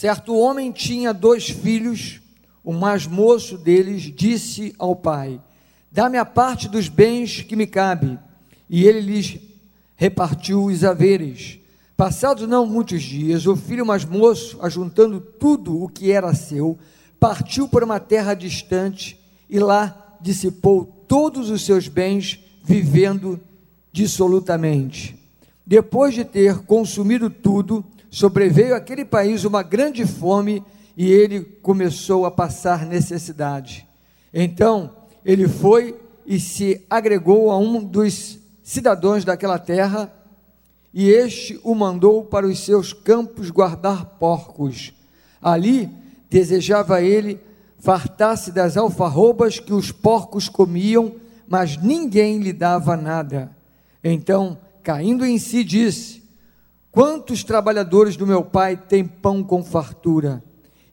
[0.00, 2.20] Certo homem tinha dois filhos,
[2.62, 5.40] o mais moço deles disse ao pai:
[5.90, 8.16] Dá-me a parte dos bens que me cabe.
[8.70, 9.40] E ele lhes
[9.96, 11.58] repartiu os haveres.
[11.96, 16.78] Passados não muitos dias, o filho mais moço, ajuntando tudo o que era seu,
[17.18, 19.18] partiu para uma terra distante
[19.50, 23.40] e lá dissipou todos os seus bens, vivendo
[23.90, 25.18] dissolutamente.
[25.66, 30.62] Depois de ter consumido tudo, sobreveio àquele país uma grande fome
[30.96, 33.86] e ele começou a passar necessidade.
[34.32, 35.94] Então ele foi
[36.26, 40.12] e se agregou a um dos cidadãos daquela terra,
[40.92, 44.92] e este o mandou para os seus campos guardar porcos.
[45.40, 45.88] Ali
[46.28, 47.40] desejava ele
[47.78, 51.14] fartar-se das alfarrobas que os porcos comiam,
[51.48, 53.50] mas ninguém lhe dava nada.
[54.04, 56.17] Então, caindo em si, disse:
[56.98, 60.42] Quantos trabalhadores do meu pai têm pão com fartura?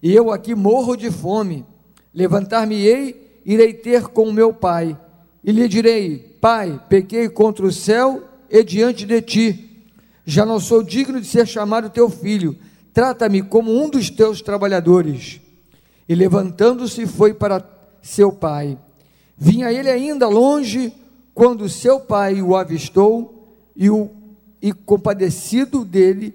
[0.03, 1.65] E eu aqui morro de fome.
[2.13, 4.95] Levantar-me-ei, irei ter com meu pai,
[5.43, 9.87] e lhe direi: Pai, pequei contra o céu e diante de ti.
[10.23, 12.55] Já não sou digno de ser chamado teu filho.
[12.93, 15.41] Trata-me como um dos teus trabalhadores.
[16.07, 17.67] E levantando-se, foi para
[18.03, 18.77] seu pai.
[19.35, 20.93] Vinha ele ainda longe,
[21.33, 23.35] quando seu pai o avistou
[23.75, 24.11] e, o,
[24.65, 26.33] e compadecido dele,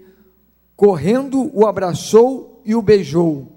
[0.77, 3.51] correndo, o abraçou e o beijou.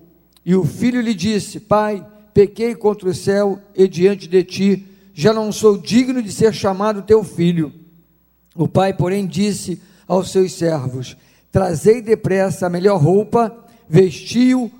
[0.43, 5.31] E o filho lhe disse: Pai, pequei contra o céu e diante de ti, já
[5.31, 7.71] não sou digno de ser chamado teu filho.
[8.55, 11.15] O pai, porém, disse aos seus servos:
[11.51, 13.55] Trazei depressa a melhor roupa,
[13.87, 14.71] vestiu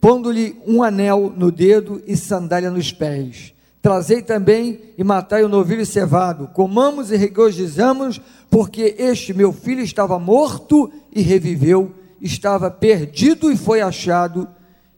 [0.00, 3.52] pondo-lhe um anel no dedo e sandália nos pés.
[3.82, 6.46] Trazei também e matai o novilho cevado.
[6.48, 13.80] Comamos e regozijamos, porque este meu filho estava morto e reviveu, estava perdido e foi
[13.80, 14.48] achado,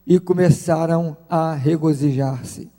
[0.05, 2.69] e começaram a regozijar-se.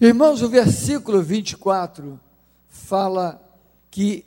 [0.00, 2.18] Irmãos, o versículo 24
[2.66, 3.38] fala
[3.90, 4.24] que,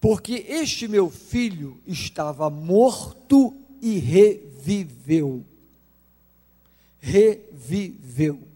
[0.00, 5.44] porque este meu filho estava morto e reviveu
[7.00, 8.47] reviveu.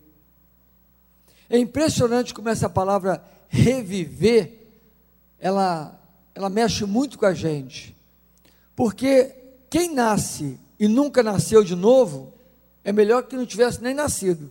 [1.53, 4.71] É impressionante como essa palavra reviver,
[5.39, 6.01] ela,
[6.35, 7.95] ela mexe muito com a gente.
[8.75, 9.37] Porque
[9.69, 12.33] quem nasce e nunca nasceu de novo,
[12.83, 14.51] é melhor que não tivesse nem nascido.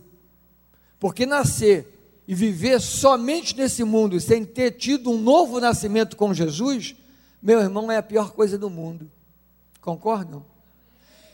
[1.00, 6.94] Porque nascer e viver somente nesse mundo sem ter tido um novo nascimento com Jesus,
[7.42, 9.10] meu irmão, é a pior coisa do mundo.
[9.80, 10.46] Concordam?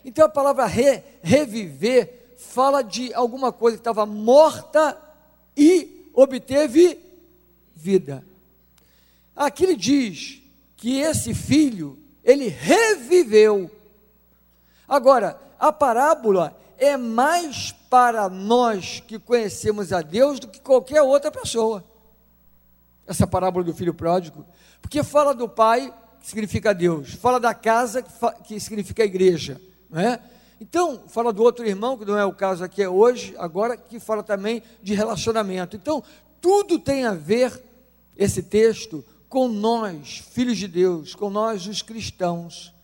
[0.02, 5.07] Então a palavra re, reviver fala de alguma coisa que estava morta
[5.58, 7.00] e obteve
[7.74, 8.24] vida.
[9.34, 10.40] Aqui ele diz
[10.76, 13.68] que esse filho, ele reviveu.
[14.88, 21.30] Agora, a parábola é mais para nós que conhecemos a Deus do que qualquer outra
[21.30, 21.84] pessoa.
[23.04, 24.46] Essa parábola do filho pródigo,
[24.80, 28.10] porque fala do pai, que significa Deus, fala da casa, que,
[28.44, 30.20] que significa igreja, não é?
[30.60, 34.00] Então, fala do outro irmão, que não é o caso aqui é hoje, agora, que
[34.00, 35.76] fala também de relacionamento.
[35.76, 36.02] Então,
[36.40, 37.62] tudo tem a ver,
[38.16, 42.74] esse texto, com nós, filhos de Deus, com nós, os cristãos.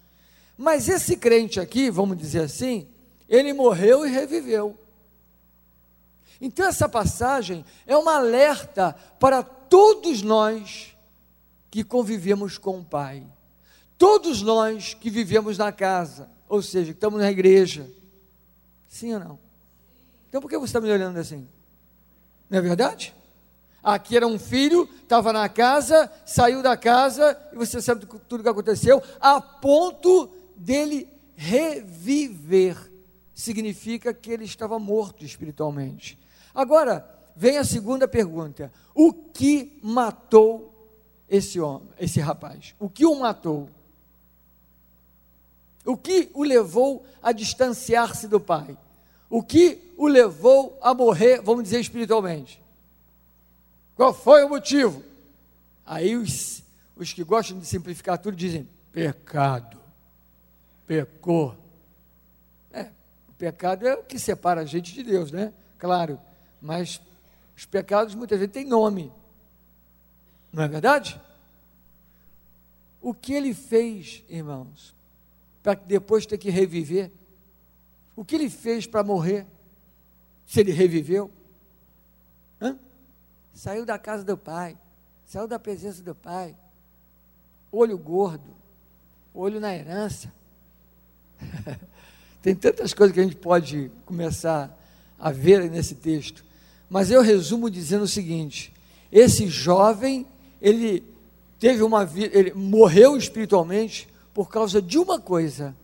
[0.57, 2.87] Mas esse crente aqui, vamos dizer assim,
[3.29, 4.79] ele morreu e reviveu.
[6.41, 10.95] Então, essa passagem é um alerta para todos nós
[11.71, 13.27] que convivemos com o Pai,
[13.99, 17.91] todos nós que vivemos na casa, ou seja, estamos na igreja.
[18.89, 19.39] Sim ou não?
[20.29, 21.49] Então por que você está me olhando assim?
[22.49, 23.15] Não é verdade?
[23.83, 28.43] Aqui era um filho, estava na casa, saiu da casa, e você sabe tudo o
[28.43, 31.07] que aconteceu, a ponto dele
[31.37, 32.91] reviver.
[33.35, 36.19] Significa que ele estava morto espiritualmente.
[36.55, 37.07] Agora,
[37.37, 40.89] vem a segunda pergunta: o que matou
[41.29, 42.75] esse homem, esse rapaz?
[42.79, 43.69] O que o matou?
[45.85, 48.77] O que o levou a distanciar-se do Pai?
[49.29, 52.63] O que o levou a morrer, vamos dizer espiritualmente?
[53.95, 55.03] Qual foi o motivo?
[55.85, 56.63] Aí os,
[56.97, 59.79] os que gostam de simplificar tudo dizem: pecado,
[60.87, 61.55] pecou.
[62.73, 62.89] É,
[63.29, 65.53] o pecado é o que separa a gente de Deus, né?
[65.79, 66.19] Claro,
[66.61, 67.01] mas
[67.57, 69.13] os pecados muitas vezes têm nome,
[70.53, 71.21] não é verdade?
[73.03, 74.94] O que ele fez, irmãos,
[75.65, 77.11] para depois ter que reviver?
[78.15, 79.47] O que ele fez para morrer?
[80.47, 81.31] Se ele reviveu?
[82.61, 82.79] Hã?
[83.55, 84.77] Saiu da casa do pai,
[85.25, 86.55] saiu da presença do pai,
[87.73, 88.55] olho gordo,
[89.35, 90.31] olho na herança.
[92.43, 94.79] Tem tantas coisas que a gente pode começar
[95.19, 96.45] a ver nesse texto,
[96.91, 98.71] mas eu resumo dizendo o seguinte:
[99.11, 100.27] esse jovem,
[100.61, 101.03] ele
[101.59, 105.75] teve uma vida, ele morreu espiritualmente por causa de uma coisa,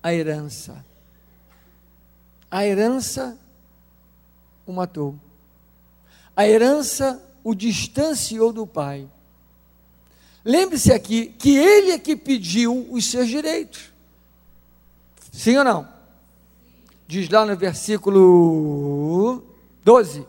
[0.00, 0.84] a herança.
[2.48, 3.36] A herança
[4.64, 5.16] o matou.
[6.36, 9.08] A herança o distanciou do pai.
[10.44, 13.90] Lembre-se aqui que ele é que pediu os seus direitos.
[15.32, 15.88] Sim ou não?
[17.06, 19.42] Diz lá no versículo
[19.84, 20.24] 12: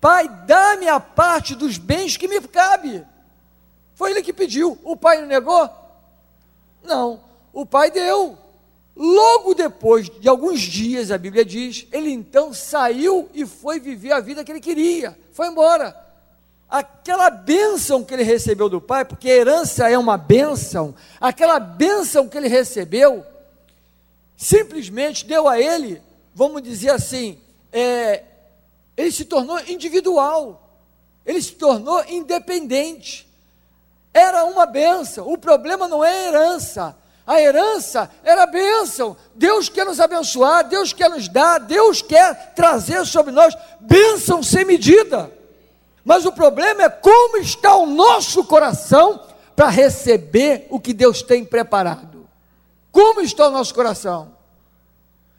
[0.00, 3.04] Pai, dá-me a parte dos bens que me cabe.
[3.96, 4.78] Foi ele que pediu.
[4.84, 5.79] O pai não negou?
[6.82, 7.20] Não.
[7.52, 8.38] O pai deu.
[8.96, 14.20] Logo depois de alguns dias, a Bíblia diz, ele então saiu e foi viver a
[14.20, 15.18] vida que ele queria.
[15.32, 15.96] Foi embora.
[16.68, 22.36] Aquela bênção que ele recebeu do pai, porque herança é uma bênção, aquela bênção que
[22.36, 23.24] ele recebeu,
[24.36, 26.00] simplesmente deu a ele,
[26.34, 27.38] vamos dizer assim,
[27.72, 28.24] é,
[28.96, 30.78] ele se tornou individual,
[31.24, 33.29] ele se tornou independente.
[34.12, 36.96] Era uma bênção, o problema não é a herança,
[37.26, 39.16] a herança era a bênção.
[39.34, 44.64] Deus quer nos abençoar, Deus quer nos dar, Deus quer trazer sobre nós bênção sem
[44.64, 45.30] medida.
[46.04, 49.22] Mas o problema é como está o nosso coração
[49.54, 52.28] para receber o que Deus tem preparado.
[52.90, 54.34] Como está o nosso coração?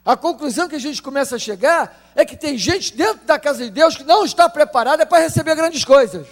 [0.04, 3.64] A conclusão que a gente começa a chegar é que tem gente dentro da casa
[3.64, 6.26] de Deus que não está preparada para receber grandes coisas.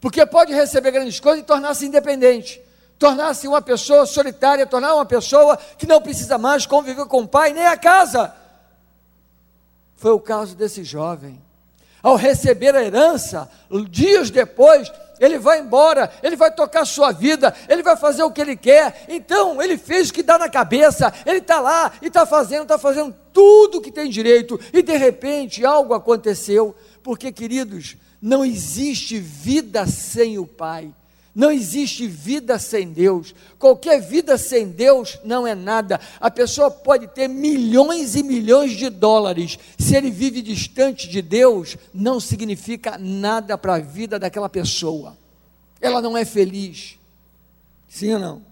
[0.00, 2.60] Porque pode receber grandes coisas e tornar-se independente,
[2.98, 7.52] tornar-se uma pessoa solitária, tornar uma pessoa que não precisa mais conviver com o pai
[7.52, 8.34] nem a casa.
[9.96, 11.42] Foi o caso desse jovem.
[12.00, 13.50] Ao receber a herança,
[13.90, 18.40] dias depois, ele vai embora, ele vai tocar sua vida, ele vai fazer o que
[18.40, 19.04] ele quer.
[19.08, 22.78] Então, ele fez o que dá na cabeça, ele está lá e está fazendo, está
[22.78, 29.18] fazendo tudo o que tem direito, e de repente algo aconteceu, porque, queridos, não existe
[29.18, 30.92] vida sem o Pai.
[31.34, 33.32] Não existe vida sem Deus.
[33.60, 36.00] Qualquer vida sem Deus não é nada.
[36.18, 39.56] A pessoa pode ter milhões e milhões de dólares.
[39.78, 45.16] Se ele vive distante de Deus, não significa nada para a vida daquela pessoa.
[45.80, 46.98] Ela não é feliz.
[47.88, 48.47] Sim ou não?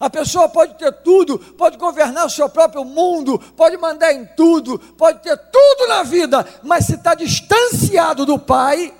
[0.00, 4.78] A pessoa pode ter tudo, pode governar o seu próprio mundo, pode mandar em tudo,
[4.78, 8.94] pode ter tudo na vida, mas se está distanciado do Pai,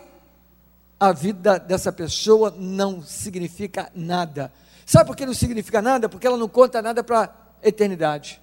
[1.00, 4.52] a vida dessa pessoa não significa nada.
[4.85, 6.06] Sabe por que não significa nada?
[6.06, 8.38] Porque ela não conta nada para a eternidade.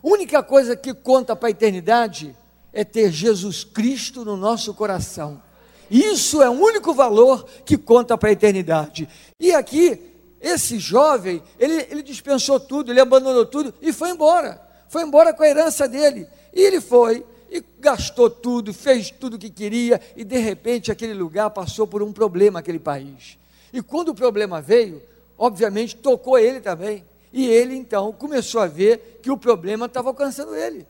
[0.00, 2.36] A única coisa que conta para a eternidade
[2.72, 5.42] é ter Jesus Cristo no nosso coração.
[5.90, 9.08] Isso é o único valor que conta para a eternidade.
[9.40, 10.09] E aqui,
[10.40, 14.60] esse jovem, ele, ele dispensou tudo, ele abandonou tudo e foi embora.
[14.88, 16.26] Foi embora com a herança dele.
[16.52, 21.12] E ele foi e gastou tudo, fez tudo o que queria, e de repente aquele
[21.12, 23.36] lugar passou por um problema, aquele país.
[23.72, 25.02] E quando o problema veio,
[25.36, 27.04] obviamente tocou ele também.
[27.32, 30.86] E ele então começou a ver que o problema estava alcançando ele.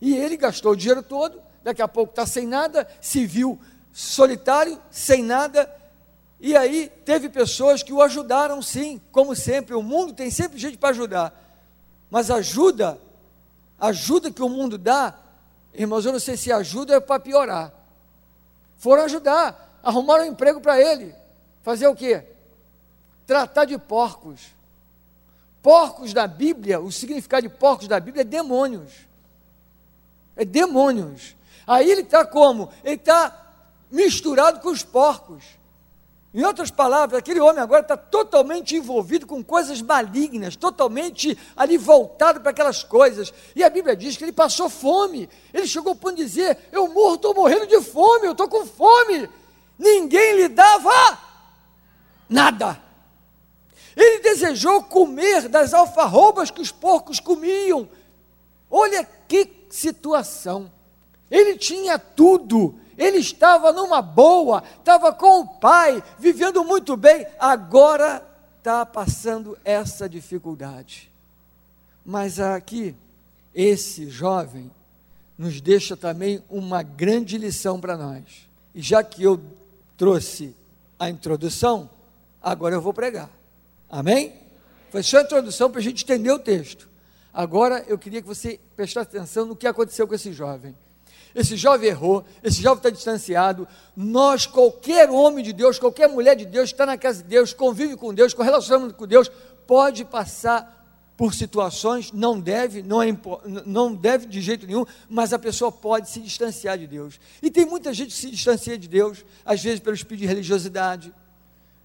[0.00, 3.58] E ele gastou o dinheiro todo, daqui a pouco está sem nada, se viu
[3.92, 5.70] solitário, sem nada.
[6.40, 10.78] E aí teve pessoas que o ajudaram sim, como sempre, o mundo tem sempre gente
[10.78, 11.38] para ajudar.
[12.10, 12.98] Mas ajuda,
[13.78, 15.14] ajuda que o mundo dá,
[15.72, 17.72] Irmãos, eu não sei se ajuda é para piorar.
[18.76, 21.14] Foram ajudar, arrumaram um emprego para ele.
[21.62, 22.24] Fazer o quê?
[23.26, 24.40] Tratar de porcos.
[25.62, 28.92] Porcos da Bíblia, o significado de porcos da Bíblia é demônios.
[30.34, 31.36] É demônios.
[31.66, 32.70] Aí ele está como?
[32.82, 33.52] Ele está
[33.90, 35.44] misturado com os porcos.
[36.32, 42.40] Em outras palavras, aquele homem agora está totalmente envolvido com coisas malignas, totalmente ali voltado
[42.40, 43.34] para aquelas coisas.
[43.54, 45.28] E a Bíblia diz que ele passou fome.
[45.52, 49.28] Ele chegou de dizer: Eu morro, estou morrendo de fome, eu estou com fome.
[49.76, 51.18] Ninguém lhe dava
[52.28, 52.80] nada.
[53.96, 57.88] Ele desejou comer das alfarrobas que os porcos comiam.
[58.70, 60.70] Olha que situação.
[61.28, 68.22] Ele tinha tudo, ele estava numa boa, estava com o pai, vivendo muito bem, agora
[68.58, 71.10] está passando essa dificuldade.
[72.04, 72.94] Mas aqui,
[73.54, 74.70] esse jovem
[75.38, 78.46] nos deixa também uma grande lição para nós.
[78.74, 79.40] E já que eu
[79.96, 80.54] trouxe
[80.98, 81.88] a introdução,
[82.42, 83.30] agora eu vou pregar.
[83.88, 84.34] Amém?
[84.90, 86.86] Foi só a introdução para a gente entender o texto.
[87.32, 90.76] Agora eu queria que você prestasse atenção no que aconteceu com esse jovem.
[91.34, 93.66] Esse jovem errou, esse jovem está distanciado.
[93.96, 97.96] Nós, qualquer homem de Deus, qualquer mulher de Deus, está na casa de Deus, convive
[97.96, 99.30] com Deus, com relacionamento com Deus,
[99.66, 100.78] pode passar
[101.16, 103.14] por situações, não deve, não, é,
[103.66, 107.20] não deve de jeito nenhum, mas a pessoa pode se distanciar de Deus.
[107.42, 111.12] E tem muita gente que se distancia de Deus, às vezes pelo espírito de religiosidade,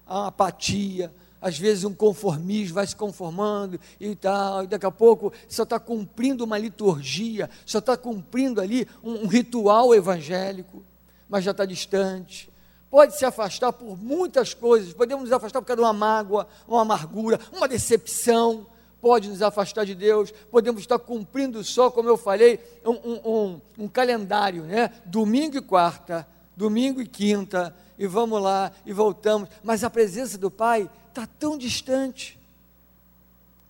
[0.06, 5.32] a apatia, às vezes um conformismo vai se conformando e tal, e daqui a pouco
[5.48, 10.82] só está cumprindo uma liturgia, só está cumprindo ali um, um ritual evangélico,
[11.28, 12.50] mas já está distante.
[12.90, 16.82] Pode se afastar por muitas coisas, podemos nos afastar por causa de uma mágoa, uma
[16.82, 18.66] amargura, uma decepção,
[19.00, 23.88] pode nos afastar de Deus, podemos estar cumprindo só, como eu falei, um, um, um,
[23.88, 24.90] calendário, né?
[25.04, 26.26] Domingo e quarta,
[26.56, 31.56] domingo e quinta, e vamos lá, e voltamos, mas a presença do Pai está tão
[31.56, 32.38] distante.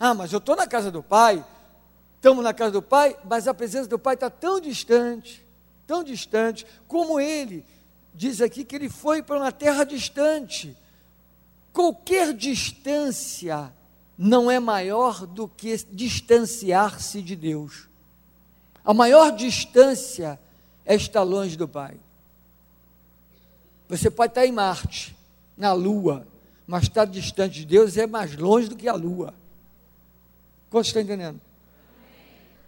[0.01, 1.45] Ah, mas eu estou na casa do Pai,
[2.17, 5.47] estamos na casa do Pai, mas a presença do Pai está tão distante,
[5.87, 7.65] tão distante, como Ele
[8.13, 10.77] diz aqui que Ele foi para uma terra distante.
[11.73, 13.73] Qualquer distância
[14.19, 17.89] não é maior do que distanciar-se de Deus.
[18.85, 20.39] A maior distância
[20.85, 21.97] é estar longe do Pai.
[23.89, 25.17] Você pode estar em Marte,
[25.57, 26.27] na Lua,
[26.67, 29.35] mas estar distante de Deus é mais longe do que a Lua.
[30.71, 31.41] Quantos estão entendendo?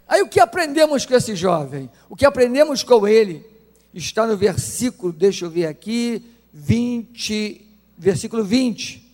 [0.06, 1.90] Aí o que aprendemos com esse jovem?
[2.08, 3.44] O que aprendemos com ele
[3.92, 7.66] está no versículo, deixa eu ver aqui, 20,
[7.98, 9.08] versículo 20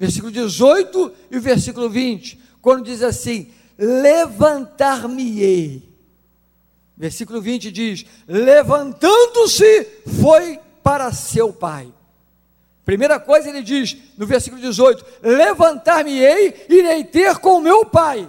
[0.00, 5.82] versículo 18 e o versículo 20, quando diz assim: Levantar-me-ei.
[6.96, 9.86] Versículo 20 diz: Levantando-se,
[10.22, 11.92] foi para seu pai.
[12.90, 18.28] Primeira coisa ele diz no versículo 18: Levantar-me-ei, irei ter com meu pai.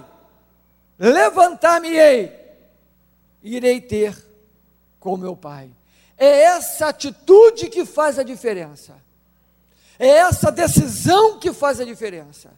[0.96, 2.32] Levantar-me-ei,
[3.42, 4.16] irei ter
[5.00, 5.68] com meu pai.
[6.16, 8.94] É essa atitude que faz a diferença.
[9.98, 12.48] É essa decisão que faz a diferença.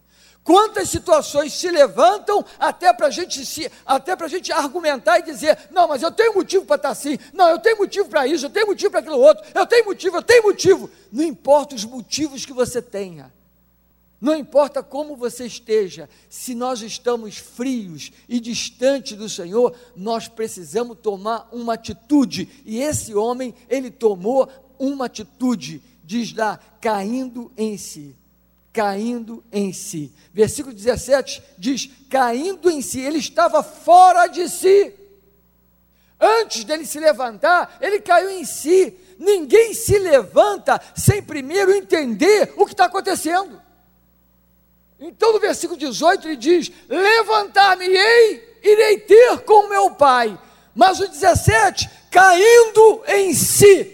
[0.44, 5.58] Quantas situações se levantam até para gente se, até para a gente argumentar e dizer,
[5.70, 8.50] não, mas eu tenho motivo para estar assim, não, eu tenho motivo para isso, eu
[8.50, 10.90] tenho motivo para aquilo outro, eu tenho motivo, eu tenho motivo.
[11.10, 13.32] Não importa os motivos que você tenha,
[14.20, 20.98] não importa como você esteja, se nós estamos frios e distantes do Senhor, nós precisamos
[21.02, 22.48] tomar uma atitude.
[22.64, 24.48] E esse homem, ele tomou
[24.78, 28.14] uma atitude diz lá, caindo em si.
[28.74, 30.12] Caindo em si.
[30.32, 34.92] Versículo 17 diz: caindo em si, ele estava fora de si.
[36.20, 38.98] Antes dele se levantar, ele caiu em si.
[39.16, 43.62] Ninguém se levanta sem primeiro entender o que está acontecendo.
[44.98, 50.36] Então, no versículo 18, ele diz: Levantar-me-ei, irei ter com meu pai.
[50.74, 53.93] Mas o 17, caindo em si,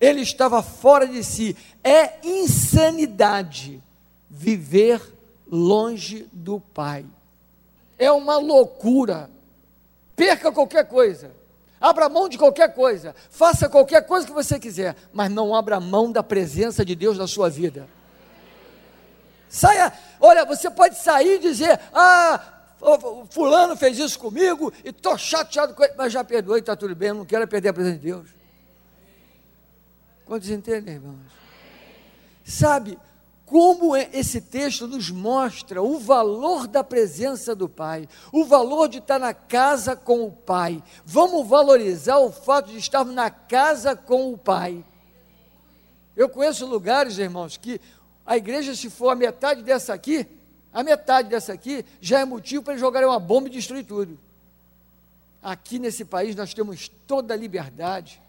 [0.00, 1.56] ele estava fora de si.
[1.82, 3.82] É insanidade
[4.28, 5.00] viver
[5.50, 7.06] longe do Pai.
[7.98, 9.30] É uma loucura.
[10.14, 11.30] Perca qualquer coisa.
[11.80, 13.14] Abra mão de qualquer coisa.
[13.30, 14.96] Faça qualquer coisa que você quiser.
[15.12, 17.88] Mas não abra mão da presença de Deus na sua vida.
[19.48, 19.92] Saia.
[20.20, 22.40] Olha, você pode sair e dizer: Ah,
[23.30, 25.94] Fulano fez isso comigo e estou chateado com ele.
[25.96, 27.08] Mas já perdoei, está tudo bem.
[27.08, 28.26] Eu não quero perder a presença de Deus.
[30.26, 31.20] Quantos entendem, irmãos?
[32.44, 32.98] Sabe
[33.46, 38.98] como é, esse texto nos mostra o valor da presença do Pai, o valor de
[38.98, 40.82] estar na casa com o Pai.
[41.04, 44.84] Vamos valorizar o fato de estarmos na casa com o Pai.
[46.16, 47.80] Eu conheço lugares, irmãos, que
[48.24, 50.26] a igreja, se for a metade dessa aqui,
[50.72, 54.18] a metade dessa aqui já é motivo para jogarem uma bomba e destruir tudo.
[55.40, 58.25] Aqui nesse país nós temos toda a liberdade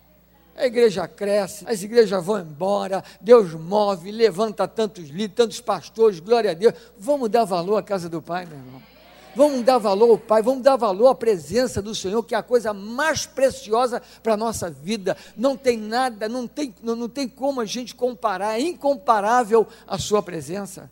[0.57, 6.49] a igreja cresce, as igrejas vão embora, Deus move, levanta tantos líderes, tantos pastores, glória
[6.49, 6.73] a Deus.
[6.97, 8.81] Vamos dar valor à casa do Pai, meu irmão.
[9.35, 12.41] Vamos dar valor ao Pai, vamos dar valor à presença do Senhor, que é a
[12.41, 15.15] coisa mais preciosa para a nossa vida.
[15.37, 19.99] Não tem nada, não tem, não, não tem como a gente comparar, é incomparável a
[19.99, 20.89] Sua presença.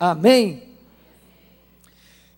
[0.00, 0.74] Amém?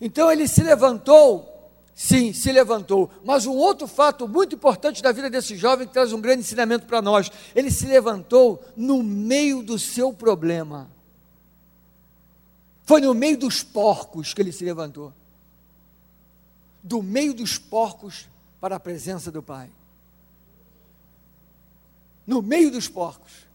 [0.01, 1.58] Então ele se levantou
[2.01, 3.11] Sim, se levantou.
[3.25, 6.85] Mas um outro fato muito importante da vida desse jovem que traz um grande ensinamento
[6.85, 10.89] para nós: ele se levantou no meio do seu problema.
[12.83, 15.13] Foi no meio dos porcos que ele se levantou.
[16.81, 18.29] Do meio dos porcos
[18.61, 19.69] para a presença do Pai.
[22.25, 23.48] No meio dos porcos.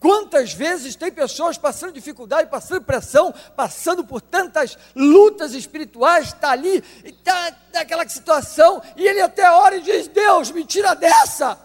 [0.00, 6.84] Quantas vezes tem pessoas passando dificuldade, passando pressão, passando por tantas lutas espirituais, está ali,
[7.04, 11.58] está naquela situação, e ele até ora e diz: Deus, me tira dessa.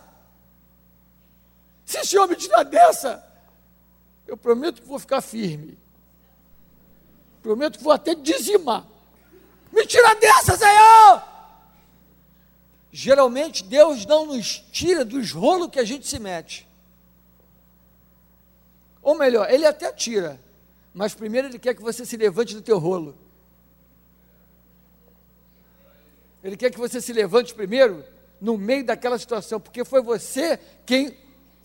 [1.86, 3.24] Se o Senhor me tira dessa,
[4.26, 5.78] eu prometo que vou ficar firme.
[7.44, 8.84] Prometo que vou até dizimar.
[9.72, 11.22] Me tira dessa, Senhor!
[12.92, 16.68] Geralmente Deus não nos tira dos rolos que a gente se mete.
[19.04, 20.40] Ou melhor, Ele até tira,
[20.94, 23.16] mas primeiro Ele quer que você se levante do teu rolo.
[26.44, 28.04] Ele quer que você se levante primeiro
[28.40, 31.16] no meio daquela situação, porque foi você quem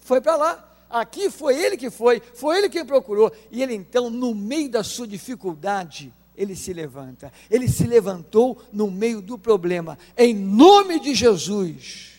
[0.00, 0.64] foi para lá.
[0.88, 3.32] Aqui foi ele que foi, foi ele quem procurou.
[3.50, 7.32] E ele então, no meio da sua dificuldade, ele se levanta.
[7.50, 9.98] Ele se levantou no meio do problema.
[10.16, 12.12] Em nome de Jesus,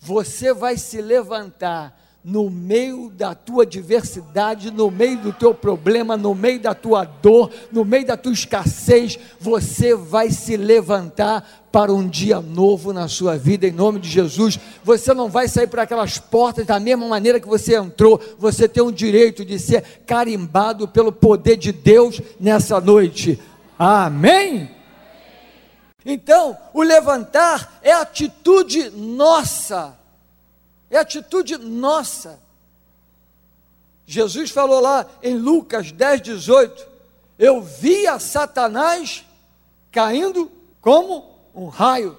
[0.00, 6.34] você vai se levantar no meio da tua adversidade, no meio do teu problema, no
[6.34, 12.06] meio da tua dor, no meio da tua escassez, você vai se levantar para um
[12.06, 14.58] dia novo na sua vida, em nome de Jesus.
[14.84, 18.82] Você não vai sair para aquelas portas da mesma maneira que você entrou, você tem
[18.82, 23.40] o direito de ser carimbado pelo poder de Deus nessa noite.
[23.78, 24.70] Amém?
[26.04, 29.99] Então, o levantar é atitude nossa
[30.90, 32.40] é atitude nossa.
[34.04, 36.88] Jesus falou lá em Lucas 10, 18:
[37.38, 39.24] Eu via Satanás
[39.92, 42.18] caindo como um raio,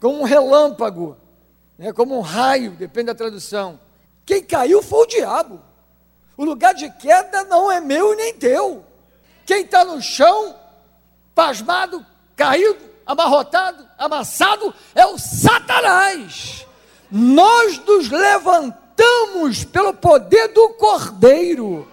[0.00, 1.16] como um relâmpago,
[1.76, 3.80] né, como um raio, depende da tradução.
[4.24, 5.60] Quem caiu foi o diabo.
[6.36, 8.84] O lugar de queda não é meu nem teu.
[9.44, 10.54] Quem está no chão,
[11.34, 16.66] pasmado, caído, amarrotado, amassado, é o Satanás
[17.12, 21.86] nós nos levantamos pelo poder do Cordeiro.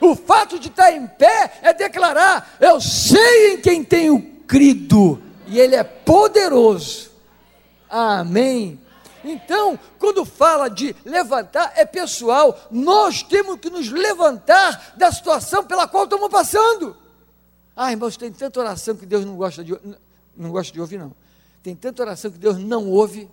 [0.00, 5.60] O fato de estar em pé é declarar: eu sei em quem tenho crido, e
[5.60, 7.10] Ele é poderoso.
[7.88, 8.80] Amém.
[9.22, 15.88] Então, quando fala de levantar, é pessoal, nós temos que nos levantar da situação pela
[15.88, 16.96] qual estamos passando.
[17.74, 19.78] Ah, irmãos, tem tanta oração que Deus não gosta de,
[20.36, 21.12] não gosta de ouvir, não.
[21.62, 23.28] Tem tanta oração que Deus não ouve.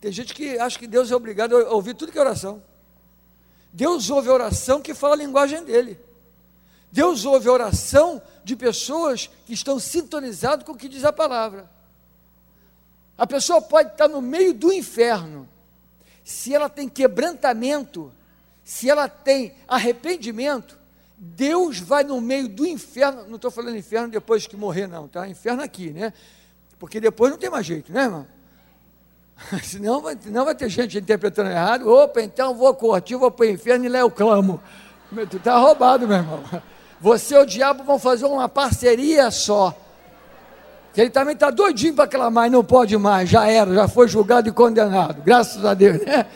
[0.00, 2.62] Tem gente que acha que Deus é obrigado a ouvir tudo que é oração.
[3.72, 5.98] Deus ouve a oração que fala a linguagem dele.
[6.90, 11.68] Deus ouve oração de pessoas que estão sintonizadas com o que diz a palavra.
[13.16, 15.48] A pessoa pode estar no meio do inferno.
[16.24, 18.12] Se ela tem quebrantamento,
[18.64, 20.78] se ela tem arrependimento,
[21.16, 23.26] Deus vai no meio do inferno.
[23.26, 25.26] Não estou falando inferno depois que morrer, não, tá?
[25.28, 26.12] Inferno aqui, né?
[26.78, 28.26] Porque depois não tem mais jeito, né, irmão?
[29.62, 31.88] Senão vai, não vai ter gente interpretando errado.
[31.88, 34.60] Opa, então vou curtir, vou para o inferno e lá eu clamo.
[35.30, 36.42] Tu está roubado, meu irmão.
[37.00, 39.74] Você e o diabo vão fazer uma parceria só.
[40.92, 43.28] Que ele também está doidinho para clamar e não pode mais.
[43.28, 45.22] Já era, já foi julgado e condenado.
[45.22, 46.26] Graças a Deus, né?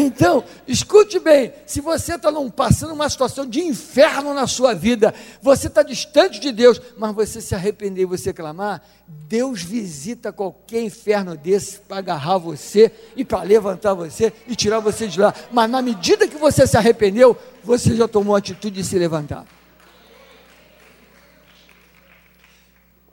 [0.00, 5.66] Então, escute bem: se você está passando uma situação de inferno na sua vida, você
[5.66, 11.36] está distante de Deus, mas você se arrepender e você clamar, Deus visita qualquer inferno
[11.36, 15.34] desse para agarrar você e para levantar você e tirar você de lá.
[15.50, 19.44] Mas na medida que você se arrependeu, você já tomou a atitude de se levantar.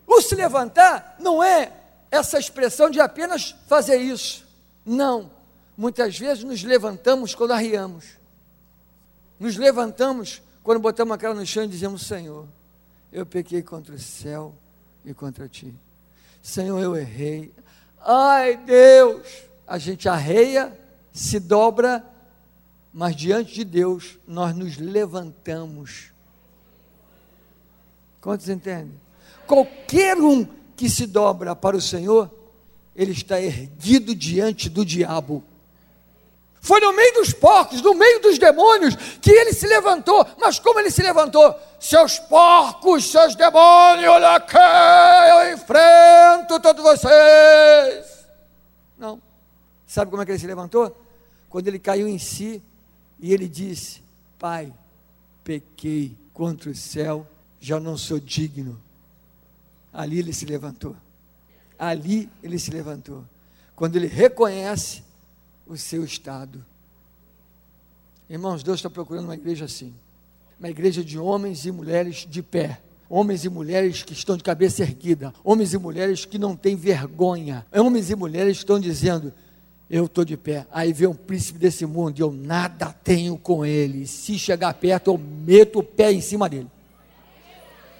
[0.06, 1.72] O se levantar não é
[2.12, 4.46] essa expressão de apenas fazer isso.
[4.86, 5.35] Não
[5.78, 8.06] Muitas vezes nos levantamos quando arriamos.
[9.40, 12.48] Nos levantamos quando botamos a cara no chão e dizemos: Senhor,
[13.12, 14.56] eu pequei contra o céu
[15.04, 15.74] e contra ti.
[16.42, 17.54] Senhor, eu errei.
[18.00, 19.46] Ai, Deus!
[19.68, 20.78] A gente arreia,
[21.12, 22.06] se dobra,
[22.94, 26.12] mas diante de Deus nós nos levantamos.
[28.22, 29.00] Quantos entendem?
[29.46, 32.32] Qualquer um que se dobra para o Senhor,
[32.96, 35.44] ele está erguido diante do diabo.
[36.66, 40.26] Foi no meio dos porcos, no meio dos demônios, que ele se levantou.
[40.40, 41.54] Mas como ele se levantou?
[41.80, 44.58] Seus porcos, seus demônios, aqui,
[45.30, 48.26] eu enfrento todos vocês.
[48.98, 49.22] Não.
[49.86, 51.00] Sabe como é que ele se levantou?
[51.52, 52.64] Quando ele caiu em si
[53.20, 54.02] e ele disse:
[54.40, 54.74] Pai,
[55.44, 57.28] pequei contra o céu,
[57.60, 58.82] já não sou digno.
[59.94, 60.96] Ali ele se levantou.
[61.78, 63.24] Ali ele se levantou.
[63.76, 65.04] Quando ele reconhece
[65.68, 66.66] o seu estado.
[68.30, 69.94] Irmãos, Deus está procurando uma igreja assim
[70.60, 72.80] uma igreja de homens e mulheres de pé.
[73.08, 77.64] Homens e mulheres que estão de cabeça erguida, homens e mulheres que não têm vergonha,
[77.72, 79.32] homens e mulheres que estão dizendo:
[79.88, 80.66] Eu estou de pé.
[80.72, 84.08] Aí vem um príncipe desse mundo e eu nada tenho com ele.
[84.08, 86.68] Se chegar perto, eu meto o pé em cima dele.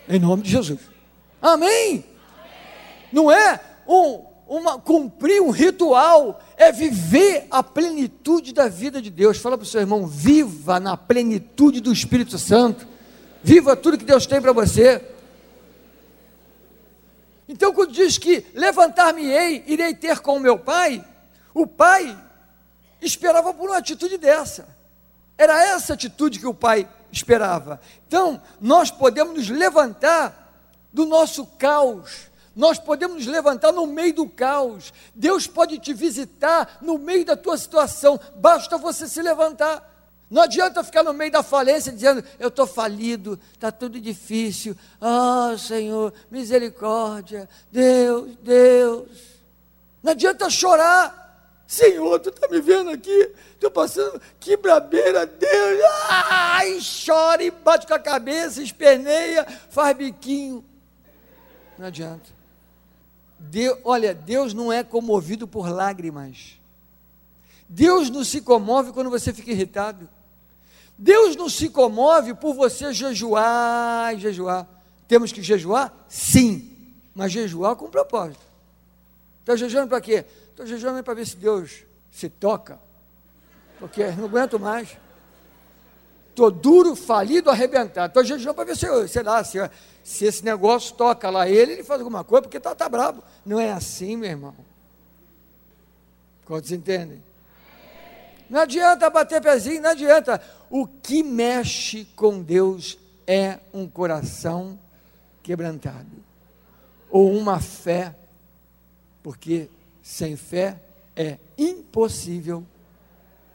[0.10, 0.80] Em nome de Jesus.
[1.40, 1.70] Amém?
[1.70, 2.06] Amém.
[3.12, 9.38] Não é um, uma, cumprir um ritual, é viver a plenitude da vida de Deus.
[9.38, 12.88] Fala para o seu irmão, viva na plenitude do Espírito Santo.
[13.44, 15.02] Viva tudo que Deus tem para você.
[17.48, 21.06] Então, quando diz que levantar-me-ei, irei ter com o meu pai,
[21.54, 22.18] o pai
[23.02, 24.68] esperava por uma atitude dessa.
[25.38, 27.80] Era essa atitude que o pai esperava.
[28.08, 30.44] Então, nós podemos nos levantar
[30.92, 34.94] do nosso caos, nós podemos nos levantar no meio do caos.
[35.14, 39.94] Deus pode te visitar no meio da tua situação, basta você se levantar.
[40.30, 44.76] Não adianta ficar no meio da falência dizendo: Eu estou falido, está tudo difícil.
[45.00, 49.10] Ah, oh, Senhor, misericórdia, Deus, Deus.
[50.02, 51.24] Não adianta chorar.
[51.68, 53.32] Senhor, tu está me vendo aqui?
[53.54, 55.80] Estou passando, que brabeira, Deus.
[56.10, 60.64] Ai, chora e bate com a cabeça, esperneia, faz biquinho.
[61.78, 62.35] Não adianta.
[63.84, 66.60] Olha, Deus não é comovido por lágrimas.
[67.68, 70.10] Deus não se comove quando você fica irritado.
[70.98, 74.68] Deus não se comove por você jejuar e jejuar.
[75.08, 75.94] Temos que jejuar?
[76.08, 76.72] Sim,
[77.14, 78.44] mas jejuar com propósito.
[79.42, 80.26] Está jejuando para quê?
[80.50, 82.80] Estou jejuando para ver se Deus se toca,
[83.78, 84.98] porque não aguento mais.
[86.36, 88.08] Estou duro, falido, arrebentado.
[88.08, 89.58] Estou jejuando para ver se, sei lá, se,
[90.04, 93.24] se esse negócio toca lá ele, ele faz alguma coisa, porque está tá bravo.
[93.46, 94.54] Não é assim, meu irmão.
[96.44, 97.24] Quantos entendem?
[98.50, 100.42] Não adianta bater pezinho, não adianta.
[100.70, 104.78] O que mexe com Deus é um coração
[105.42, 106.06] quebrantado,
[107.10, 108.14] ou uma fé,
[109.24, 109.70] porque
[110.04, 110.82] sem fé
[111.16, 112.66] é impossível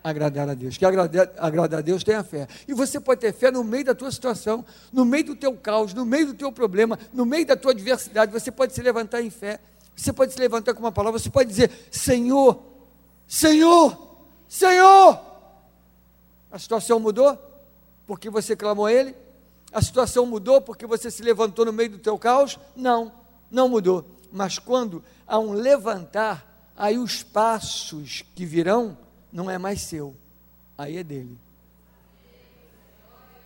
[0.02, 0.76] agradar a Deus.
[0.76, 2.46] Que agradar, agradar a Deus tem a fé.
[2.66, 5.94] E você pode ter fé no meio da tua situação, no meio do teu caos,
[5.94, 8.32] no meio do teu problema, no meio da tua adversidade.
[8.32, 9.60] Você pode se levantar em fé.
[9.94, 11.18] Você pode se levantar com uma palavra.
[11.18, 12.60] Você pode dizer: Senhor,
[13.26, 14.16] Senhor,
[14.48, 15.20] Senhor.
[16.50, 17.38] A situação mudou
[18.06, 19.14] porque você clamou a Ele?
[19.72, 22.58] A situação mudou porque você se levantou no meio do teu caos?
[22.74, 23.12] Não,
[23.50, 24.04] não mudou.
[24.32, 28.96] Mas quando há um levantar, aí os passos que virão
[29.32, 30.14] não é mais seu,
[30.76, 31.38] aí é dele.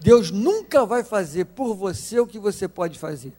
[0.01, 3.33] Deus nunca vai fazer por você o que você pode fazer,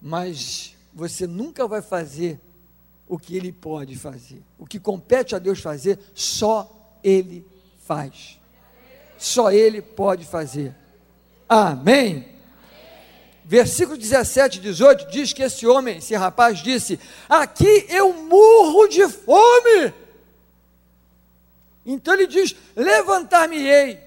[0.00, 2.40] mas você nunca vai fazer
[3.08, 4.42] o que ele pode fazer.
[4.58, 6.70] O que compete a Deus fazer, só
[7.02, 7.44] ele
[7.84, 8.40] faz.
[9.18, 10.74] Só ele pode fazer.
[11.48, 12.34] Amém
[13.44, 19.06] versículo 17 e 18 diz que esse homem, esse rapaz disse: Aqui eu morro de
[19.08, 19.92] fome.
[21.84, 24.02] Então ele diz: Levantar-me-ei.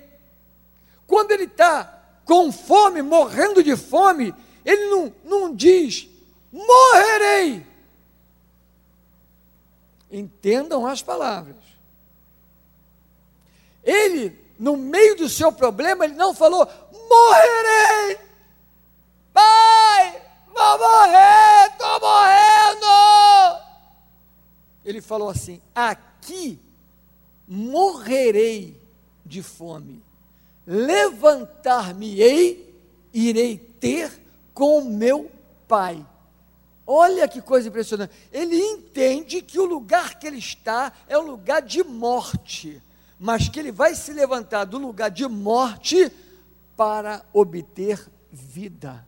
[1.06, 4.34] Quando ele está com fome, morrendo de fome,
[4.66, 6.08] ele não, não diz:
[6.52, 7.66] Morrerei.
[10.12, 11.56] Entendam as palavras.
[13.84, 16.68] Ele, no meio do seu problema, ele não falou:
[17.10, 18.28] Morrerei
[19.38, 23.62] Pai, vou morrer, estou morrendo.
[24.84, 26.60] Ele falou assim: Aqui
[27.48, 28.80] morrerei
[29.26, 30.04] de fome,
[30.66, 32.76] levantar-me-ei,
[33.14, 34.12] irei ter
[34.54, 35.32] com meu
[35.68, 36.06] pai.
[36.86, 38.14] Olha que coisa impressionante.
[38.32, 42.82] Ele entende que o lugar que ele está é um lugar de morte,
[43.20, 46.12] mas que ele vai se levantar do lugar de morte
[46.78, 49.06] para obter vida.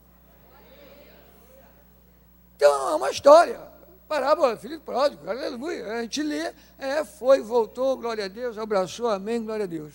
[2.55, 3.68] Então é uma história.
[4.09, 5.85] Parábola, filho pródigo, aleluia.
[5.85, 9.93] A gente lê, é, foi, voltou, glória a Deus, abraçou, amém, glória a Deus.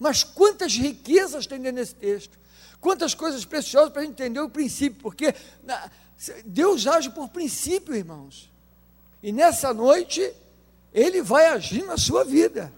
[0.00, 2.36] Mas quantas riquezas tem dentro desse texto?
[2.80, 5.32] Quantas coisas preciosas para a gente entender o princípio, porque
[6.44, 8.50] Deus age por princípio, irmãos.
[9.22, 10.34] E nessa noite,
[10.92, 12.72] Ele vai agir na sua vida.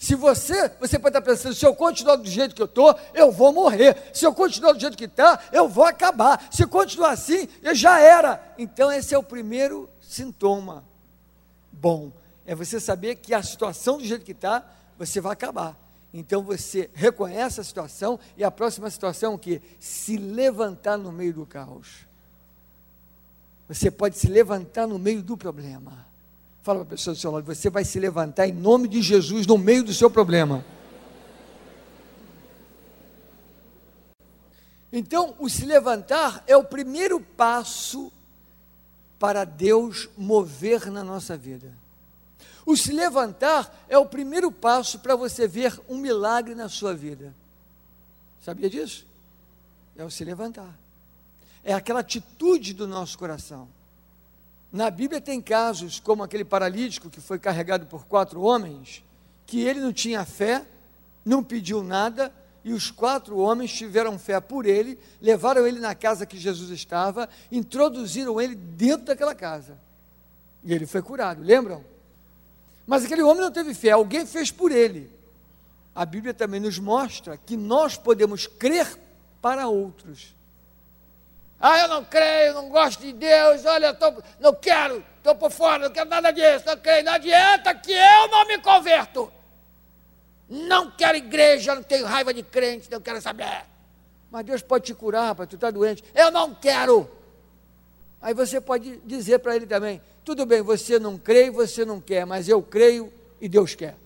[0.00, 3.30] Se você, você pode estar pensando, se eu continuar do jeito que eu estou, eu
[3.30, 4.10] vou morrer.
[4.14, 6.48] Se eu continuar do jeito que está, eu vou acabar.
[6.50, 8.42] Se continuar assim, eu já era.
[8.56, 10.86] Então esse é o primeiro sintoma
[11.70, 12.10] bom.
[12.46, 14.64] É você saber que a situação do jeito que está,
[14.96, 15.76] você vai acabar.
[16.14, 19.60] Então você reconhece a situação e a próxima situação é o que?
[19.78, 22.06] Se levantar no meio do caos.
[23.68, 26.09] Você pode se levantar no meio do problema.
[26.62, 29.46] Fala para a pessoa do seu lado, você vai se levantar em nome de Jesus
[29.46, 30.64] no meio do seu problema.
[34.92, 38.12] Então, o se levantar é o primeiro passo
[39.18, 41.72] para Deus mover na nossa vida.
[42.66, 47.34] O se levantar é o primeiro passo para você ver um milagre na sua vida.
[48.40, 49.06] Sabia disso?
[49.96, 50.78] É o se levantar.
[51.62, 53.68] É aquela atitude do nosso coração.
[54.72, 59.02] Na Bíblia tem casos como aquele paralítico que foi carregado por quatro homens,
[59.46, 60.64] que ele não tinha fé,
[61.24, 62.32] não pediu nada,
[62.64, 67.28] e os quatro homens tiveram fé por ele, levaram ele na casa que Jesus estava,
[67.50, 69.76] introduziram ele dentro daquela casa.
[70.62, 71.84] E ele foi curado, lembram?
[72.86, 75.10] Mas aquele homem não teve fé, alguém fez por ele.
[75.94, 78.98] A Bíblia também nos mostra que nós podemos crer
[79.40, 80.34] para outros.
[81.60, 85.84] Ah, eu não creio, não gosto de Deus, olha, tô, não quero, estou por fora,
[85.84, 89.30] não quero nada disso, não creio, não adianta que eu não me converto.
[90.48, 93.64] Não quero igreja, não tenho raiva de crente, não quero saber.
[94.30, 96.02] Mas Deus pode te curar, rapaz, tu está doente.
[96.14, 97.08] Eu não quero.
[98.22, 102.24] Aí você pode dizer para ele também: tudo bem, você não crê, você não quer,
[102.24, 103.96] mas eu creio e Deus quer.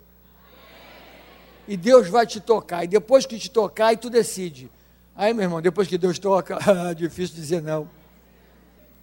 [1.67, 4.71] E Deus vai te tocar, e depois que te tocar, aí tu decide.
[5.17, 6.59] Aí, meu irmão, depois que Deus toca,
[6.97, 7.89] difícil dizer não.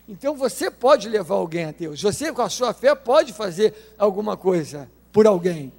[0.07, 2.01] Então você pode levar alguém a Deus.
[2.01, 5.71] Você, com a sua fé, pode fazer alguma coisa por alguém.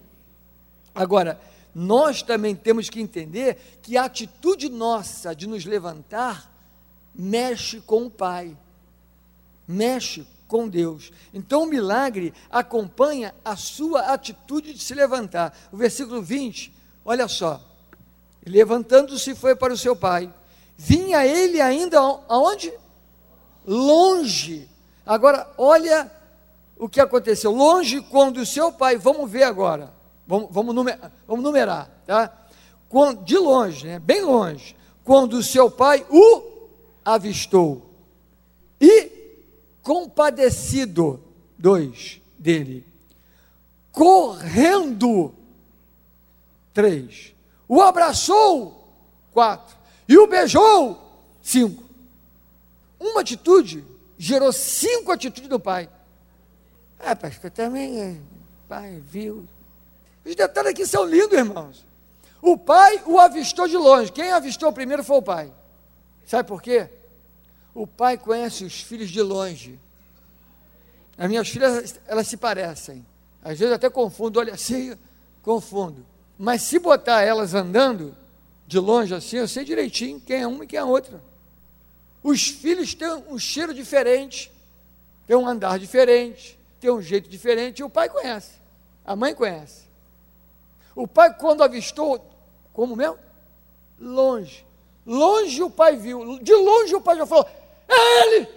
[0.94, 1.38] Agora,
[1.74, 6.50] nós também temos que entender que a atitude nossa de nos levantar
[7.14, 8.56] mexe com o Pai,
[9.66, 11.12] mexe com Deus.
[11.32, 15.56] Então o milagre acompanha a sua atitude de se levantar.
[15.70, 16.72] O versículo 20,
[17.04, 17.71] olha só.
[18.46, 20.32] Levantando-se foi para o seu pai.
[20.76, 22.72] Vinha ele ainda aonde?
[23.66, 24.68] Longe.
[25.06, 26.10] Agora, olha
[26.76, 27.52] o que aconteceu.
[27.52, 29.92] Longe quando o seu pai, vamos ver agora.
[30.26, 32.32] Vamos, vamos, numerar, vamos numerar, tá?
[33.24, 33.98] De longe, né?
[33.98, 34.76] bem longe.
[35.04, 36.68] Quando o seu pai o
[37.04, 37.90] avistou.
[38.80, 39.10] E
[39.82, 41.20] compadecido,
[41.58, 42.84] dois, dele,
[43.90, 45.34] correndo,
[46.72, 47.31] três,
[47.74, 48.86] o abraçou,
[49.32, 49.74] quatro,
[50.06, 51.82] e o beijou, cinco.
[53.00, 53.82] Uma atitude
[54.18, 55.88] gerou cinco atitudes do pai.
[57.00, 58.16] Ah, pastor, também, é,
[58.68, 59.48] pai viu.
[60.22, 61.86] Os detalhes aqui são lindos, irmãos.
[62.42, 64.12] O pai o avistou de longe.
[64.12, 65.50] Quem avistou primeiro foi o pai.
[66.26, 66.90] Sabe por quê?
[67.72, 69.80] O pai conhece os filhos de longe.
[71.16, 73.02] As minhas filhas, elas se parecem.
[73.42, 74.94] Às vezes até confundo, olha assim,
[75.40, 76.11] confundo.
[76.38, 78.16] Mas se botar elas andando
[78.66, 81.22] de longe assim, eu sei direitinho quem é uma e quem é a outra.
[82.22, 84.50] Os filhos têm um cheiro diferente,
[85.26, 88.52] têm um andar diferente, têm um jeito diferente, e o pai conhece,
[89.04, 89.82] a mãe conhece.
[90.94, 92.24] O pai, quando avistou,
[92.72, 93.18] como mesmo?
[93.98, 94.64] Longe.
[95.04, 97.48] Longe o pai viu, de longe o pai já falou:
[97.88, 98.48] é ele!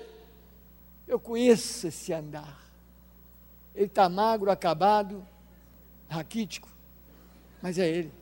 [1.07, 2.63] Eu conheço esse andar.
[3.73, 5.25] Ele está magro, acabado,
[6.07, 6.69] raquítico,
[7.65, 8.13] mas é ele.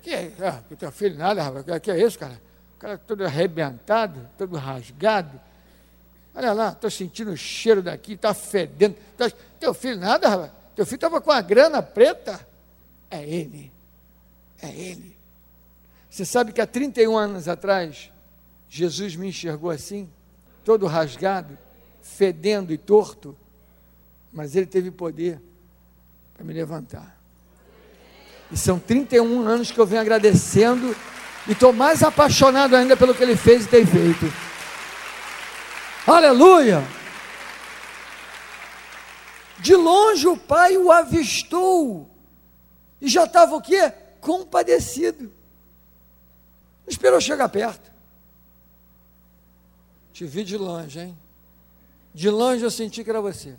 [0.00, 0.32] Que é?
[0.40, 1.78] Ah, teu filho nada, rapaz.
[1.82, 2.40] Que é isso, cara?
[2.74, 5.38] O cara todo arrebentado, todo rasgado.
[6.34, 8.96] Olha lá, estou sentindo o cheiro daqui, está fedendo.
[9.14, 10.52] Tá, teu filho nada, rapaz.
[10.74, 12.48] Teu filho estava com a grana preta.
[13.10, 13.70] É ele.
[14.62, 15.14] É ele.
[16.08, 18.10] Você sabe que há 31 anos atrás,
[18.70, 20.08] Jesus me enxergou assim?
[20.64, 21.58] todo rasgado,
[22.00, 23.36] fedendo e torto,
[24.32, 25.42] mas ele teve poder
[26.32, 27.15] para me levantar.
[28.50, 30.94] E são 31 anos que eu venho agradecendo
[31.48, 34.32] e estou mais apaixonado ainda pelo que ele fez e tem feito.
[36.06, 36.82] Aleluia!
[39.58, 42.08] De longe o pai o avistou
[43.00, 43.92] e já estava o quê?
[44.20, 45.32] Compadecido.
[46.86, 47.90] Esperou chegar perto.
[50.12, 51.18] Te vi de longe, hein?
[52.14, 53.56] De longe eu senti que era você.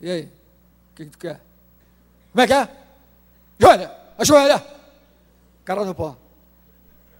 [0.00, 0.24] E aí?
[0.24, 1.40] O que, que tu quer?
[2.30, 2.68] Como é que é?
[3.58, 4.01] Joelha!
[4.18, 4.64] Ajoelha!
[5.64, 6.16] Cara no pó.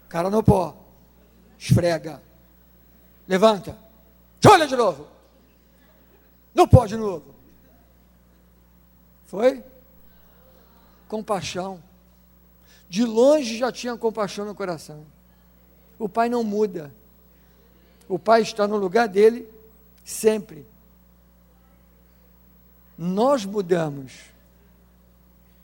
[0.09, 0.76] Cara no pó.
[1.59, 2.22] Esfrega.
[3.26, 3.76] Levanta.
[4.40, 5.07] Joelha de novo.
[6.55, 7.35] No pó de novo.
[9.26, 9.64] Foi?
[11.09, 11.83] Compaixão.
[12.88, 15.07] De longe já tinha compaixão no coração.
[15.98, 16.92] O pai não muda.
[18.12, 19.48] O Pai está no lugar dele
[20.05, 20.66] sempre.
[22.98, 24.12] Nós mudamos,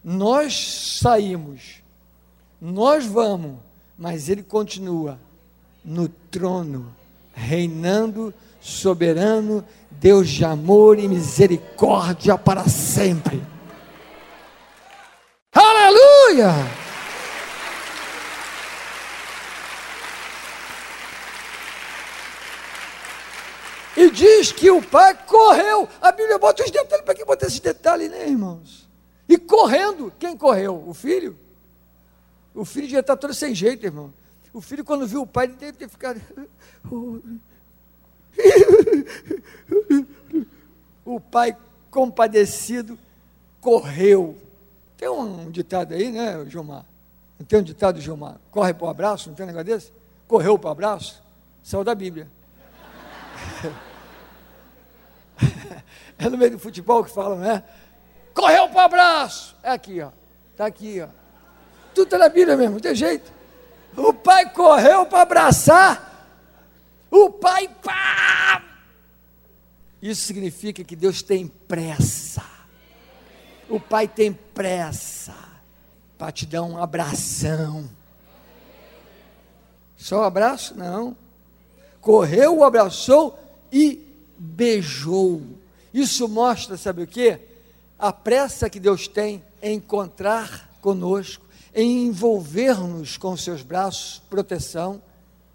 [0.03, 1.83] nós saímos,
[2.61, 3.59] nós vamos,
[3.97, 5.19] mas Ele continua
[5.85, 6.95] no trono,
[7.35, 13.43] reinando, soberano, Deus de amor e misericórdia para sempre.
[15.53, 16.53] Aleluia!
[23.97, 25.89] E diz que o pai correu.
[26.01, 27.05] A Bíblia bota os detalhes.
[27.05, 28.88] Para que botar esses detalhes, né, irmãos?
[29.29, 30.13] E correndo.
[30.19, 30.83] Quem correu?
[30.87, 31.37] O filho?
[32.55, 34.13] O filho já está todo sem jeito, irmão.
[34.53, 36.21] O filho, quando viu o pai, deve ter ficado.
[41.05, 41.57] o pai,
[41.91, 42.99] compadecido,
[43.61, 44.37] correu.
[44.97, 46.85] Tem um ditado aí, né, Gilmar?
[47.39, 48.41] Não tem um ditado, Gilmar?
[48.51, 49.93] Corre para o abraço, não tem um negócio desse?
[50.27, 51.23] Correu para o abraço?
[51.63, 52.29] Saiu da Bíblia.
[56.19, 57.63] é no meio do futebol que falam, né?
[58.35, 59.57] Correu para o abraço!
[59.63, 60.11] É aqui, ó.
[60.53, 61.09] Está aqui, ó.
[61.95, 63.33] Tudo está na Bíblia mesmo, não tem jeito.
[63.97, 66.29] O pai correu para abraçar.
[67.11, 68.63] O pai, pá!
[70.01, 72.45] Isso significa que Deus tem pressa.
[73.69, 75.35] O pai tem pressa
[76.17, 77.89] para te dar um abração.
[79.97, 80.77] Só um abraço?
[80.77, 81.17] Não.
[82.01, 83.39] Correu, abraçou
[83.73, 84.07] e
[84.39, 85.43] beijou.
[85.93, 87.41] Isso mostra, sabe o que?
[87.99, 95.03] A pressa que Deus tem em encontrar conosco, em envolver-nos com seus braços, proteção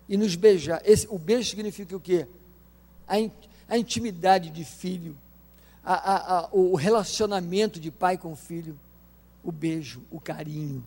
[0.10, 0.82] e nos beijar.
[0.84, 2.28] Esse, o beijo significa o quê?
[3.08, 3.32] A, in,
[3.68, 5.16] a intimidade de filho,
[5.84, 8.78] a, a, o relacionamento de pai com filho,
[9.44, 10.84] o beijo, o carinho.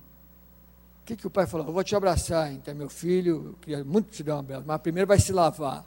[1.02, 1.66] O que, que o pai falou?
[1.66, 4.80] Eu vou te abraçar, então, meu filho, eu queria muito te dar um beijo, mas
[4.80, 5.84] primeiro vai se lavar.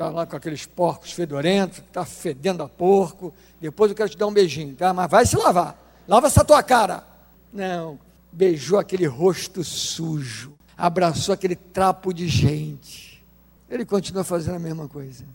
[0.00, 3.34] Está lá com aqueles porcos fedorentos, está fedendo a porco.
[3.60, 4.94] Depois eu quero te dar um beijinho, tá?
[4.94, 5.78] Mas vai se lavar.
[6.08, 7.04] Lava essa tua cara.
[7.52, 7.98] Não.
[8.32, 10.54] Beijou aquele rosto sujo.
[10.74, 13.22] Abraçou aquele trapo de gente.
[13.68, 15.26] Ele continua fazendo a mesma coisa.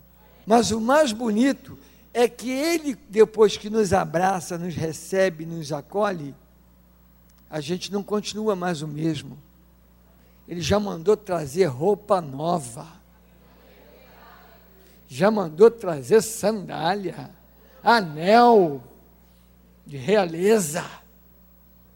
[0.44, 1.78] Mas o mais bonito
[2.12, 6.34] é que ele, depois que nos abraça, nos recebe, nos acolhe,
[7.48, 9.38] a gente não continua mais o mesmo.
[10.48, 13.05] Ele já mandou trazer roupa nova.
[15.08, 17.30] Já mandou trazer sandália,
[17.82, 18.82] anel
[19.86, 20.84] de realeza.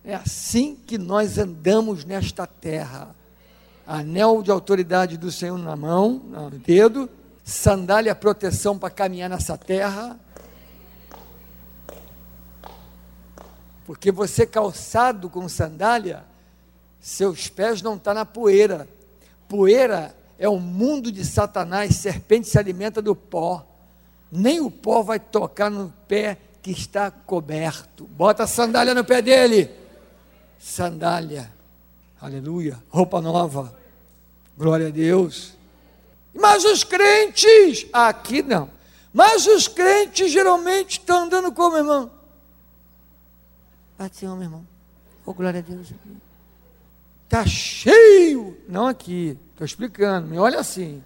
[0.05, 3.15] É assim que nós andamos nesta terra.
[3.87, 7.11] Anel de autoridade do Senhor na mão, no dedo,
[7.45, 10.19] sandália proteção para caminhar nessa terra.
[13.85, 16.25] Porque você calçado com sandália,
[17.01, 18.89] seus pés não estão tá na poeira.
[19.49, 23.63] Poeira é o mundo de Satanás, serpente se alimenta do pó.
[24.33, 28.07] Nem o pó vai tocar no pé que está coberto.
[28.07, 29.71] Bota a sandália no pé dele.
[30.59, 31.53] Sandália.
[32.19, 32.83] Aleluia.
[32.89, 33.77] Roupa nova.
[34.57, 35.53] Glória a Deus.
[36.33, 38.71] Mas os crentes, aqui não.
[39.13, 42.11] Mas os crentes geralmente estão andando como, irmão?
[43.99, 44.67] Paz Senhor, meu irmão.
[45.27, 45.89] Oh, glória a Deus.
[47.31, 48.59] Está cheio.
[48.69, 49.39] Não aqui.
[49.53, 50.27] Estou explicando.
[50.27, 51.01] Me olha assim.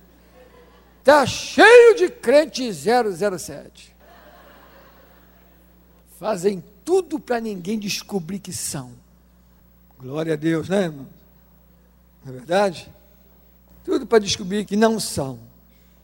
[1.01, 3.95] Está cheio de crente 007.
[6.19, 8.93] Fazem tudo para ninguém descobrir que são.
[9.99, 11.07] Glória a Deus, né, irmão?
[12.25, 12.91] Não é verdade?
[13.85, 15.39] Tudo para descobrir que não são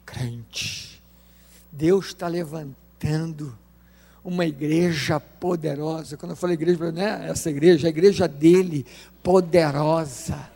[0.05, 1.01] crentes.
[1.73, 3.59] Deus está levantando
[4.25, 6.17] uma igreja poderosa.
[6.17, 8.87] Quando eu falo igreja, não é essa igreja, é a igreja dele,
[9.23, 10.51] poderosa,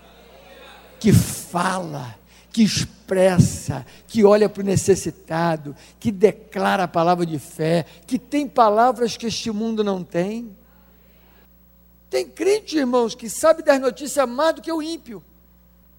[1.01, 2.15] que fala,
[2.51, 8.47] que expressa, que olha para o necessitado, que declara a palavra de fé, que tem
[8.47, 10.55] palavras que este mundo não tem.
[12.11, 15.23] Tem crente, irmãos, que sabe das notícias mais do que o ímpio.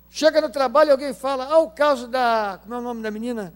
[0.09, 2.57] Chega no trabalho e alguém fala, ah, o caso da.
[2.63, 3.53] Como é o nome da menina?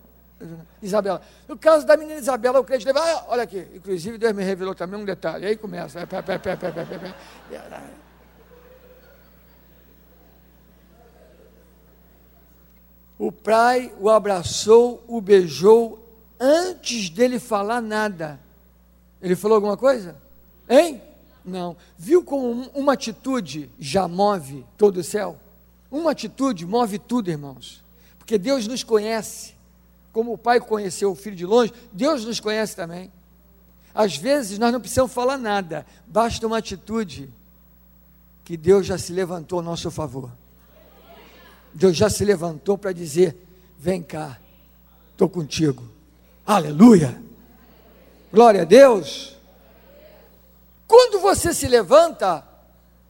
[0.81, 1.21] Isabela.
[1.47, 4.73] O caso da menina Isabela, o crente leva, ah, olha aqui, inclusive Deus me revelou
[4.73, 5.45] também um detalhe.
[5.45, 6.05] Aí começa.
[6.07, 7.13] Pé, pé, pé, pé, pé, pé, pé.
[13.17, 15.99] O pai o abraçou, o beijou,
[16.39, 18.39] antes dele falar nada.
[19.21, 20.15] Ele falou alguma coisa?
[20.69, 21.01] Hein?
[21.43, 21.75] Não.
[21.97, 25.37] Viu como uma atitude já move todo o céu?
[25.91, 27.83] Uma atitude move tudo, irmãos.
[28.17, 29.58] Porque Deus nos conhece.
[30.11, 33.11] Como o pai conheceu o filho de longe, Deus nos conhece também.
[33.93, 37.29] Às vezes nós não precisamos falar nada, basta uma atitude
[38.43, 40.31] que Deus já se levantou a nosso favor.
[41.73, 43.35] Deus já se levantou para dizer:
[43.77, 44.39] Vem cá,
[45.11, 45.83] estou contigo.
[46.45, 47.21] Aleluia!
[48.31, 49.37] Glória a Deus!
[50.87, 52.43] Quando você se levanta,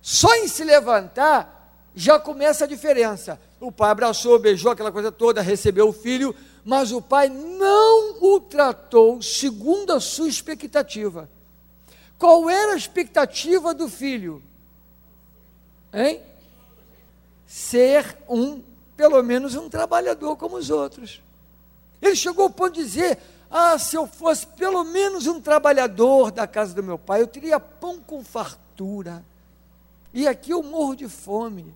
[0.01, 3.39] só em se levantar, já começa a diferença.
[3.59, 8.39] O pai abraçou, beijou aquela coisa toda, recebeu o filho, mas o pai não o
[8.39, 11.29] tratou segundo a sua expectativa.
[12.17, 14.43] Qual era a expectativa do filho?
[15.93, 16.21] Hein?
[17.47, 18.61] Ser um,
[18.95, 21.21] pelo menos um trabalhador como os outros.
[22.01, 23.17] Ele chegou ao ponto de dizer:
[23.49, 27.59] Ah, se eu fosse pelo menos um trabalhador da casa do meu pai, eu teria
[27.59, 29.23] pão com fartura.
[30.13, 31.73] E aqui eu morro de fome.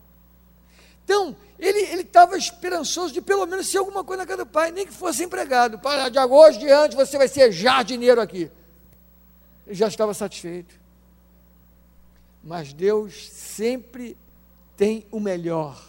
[1.04, 4.86] Então, ele estava esperançoso de pelo menos ser alguma coisa na casa do pai, nem
[4.86, 5.80] que fosse empregado.
[5.80, 8.50] Para de hoje diante você vai ser jardineiro aqui.
[9.66, 10.76] Ele já estava satisfeito.
[12.44, 14.18] Mas Deus sempre
[14.76, 15.82] tem o melhor.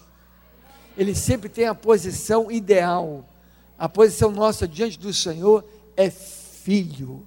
[0.97, 3.29] Ele sempre tem a posição ideal.
[3.77, 5.65] A posição nossa diante do Senhor
[5.97, 7.27] é filho.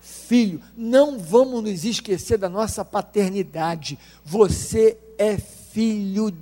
[0.00, 3.98] Filho, não vamos nos esquecer da nossa paternidade.
[4.22, 5.55] Você é filho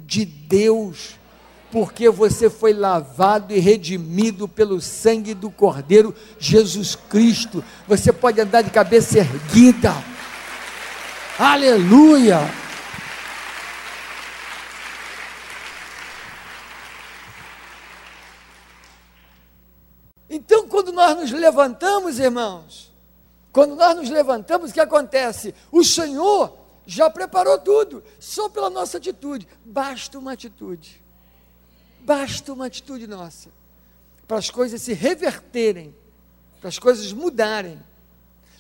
[0.07, 1.19] de Deus
[1.75, 7.65] porque você foi lavado e redimido pelo sangue do Cordeiro Jesus Cristo.
[7.89, 9.93] Você pode andar de cabeça erguida.
[11.37, 12.39] Aleluia!
[20.31, 22.93] Então, quando nós nos levantamos, irmãos,
[23.51, 25.53] quando nós nos levantamos, o que acontece?
[25.73, 26.57] O Senhor
[26.87, 29.47] já preparou tudo, só pela nossa atitude.
[29.65, 31.03] Basta uma atitude.
[32.01, 33.51] Basta uma atitude nossa
[34.27, 35.95] para as coisas se reverterem,
[36.61, 37.81] para as coisas mudarem.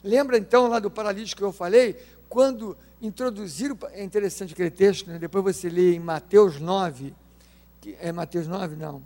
[0.03, 1.97] Lembra então lá do paralítico que eu falei?
[2.29, 5.19] Quando introduziram, é interessante aquele texto, né?
[5.19, 7.15] depois você lê em Mateus 9,
[7.81, 8.77] que, é Mateus 9?
[8.77, 9.03] Não,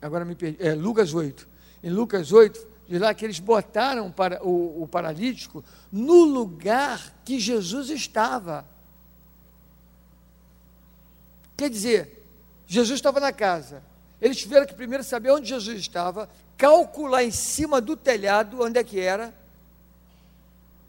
[0.00, 1.48] agora me perdi, é Lucas 8.
[1.82, 7.38] Em Lucas 8, de lá que eles botaram para o, o paralítico no lugar que
[7.38, 8.64] Jesus estava.
[11.56, 12.24] Quer dizer,
[12.66, 13.82] Jesus estava na casa.
[14.20, 18.84] Eles tiveram que primeiro saber onde Jesus estava, calcular em cima do telhado onde é
[18.84, 19.34] que era,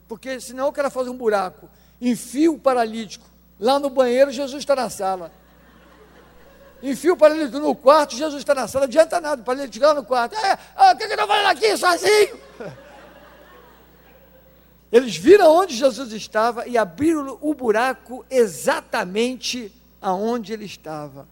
[0.08, 1.70] porque senão o cara faz um buraco,
[2.00, 3.26] enfia o paralítico
[3.60, 5.32] lá no banheiro, Jesus está na sala.
[6.82, 10.04] Enfia o paralítico no quarto, Jesus está na sala, adianta nada, o paralítico lá no
[10.04, 10.36] quarto.
[10.36, 12.40] É, ah, o que, eu estou fazendo aqui sozinho?
[14.92, 19.72] Eles viram onde Jesus estava e abriram o buraco exatamente
[20.02, 21.28] aonde ele estava.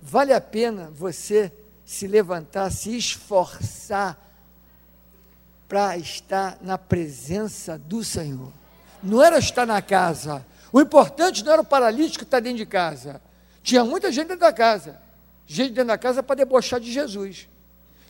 [0.00, 1.52] Vale a pena você
[1.84, 4.16] se levantar, se esforçar
[5.68, 8.52] para estar na presença do Senhor.
[9.02, 10.46] Não era estar na casa.
[10.72, 13.20] O importante não era o paralítico estar dentro de casa.
[13.62, 15.00] Tinha muita gente dentro da casa.
[15.46, 17.48] Gente dentro da casa para debochar de Jesus.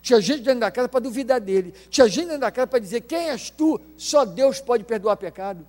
[0.00, 1.72] Tinha gente dentro da casa para duvidar dele.
[1.90, 3.80] Tinha gente dentro da casa para dizer: Quem és tu?
[3.96, 5.66] Só Deus pode perdoar pecado.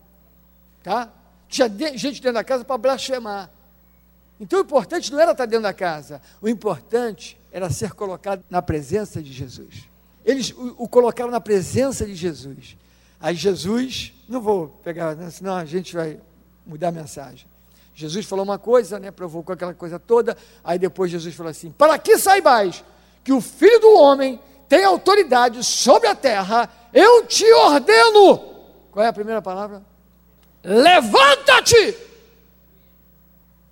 [0.84, 1.12] Tá?
[1.48, 3.50] Tinha gente dentro da casa para blasfemar.
[4.40, 8.62] Então o importante não era estar dentro da casa, o importante era ser colocado na
[8.62, 9.88] presença de Jesus.
[10.26, 12.76] Eles o, o colocaram na presença de Jesus.
[13.20, 16.20] Aí Jesus, não vou pegar, né, senão a gente vai
[16.66, 17.48] mudar a mensagem.
[17.96, 21.98] Jesus falou uma coisa, né, provocou aquela coisa toda, aí depois Jesus falou assim: Para
[22.00, 22.84] que saibais
[23.24, 28.38] que o Filho do Homem tem autoridade sobre a terra, eu te ordeno.
[28.92, 29.84] Qual é a primeira palavra?
[30.64, 31.98] Levanta-te!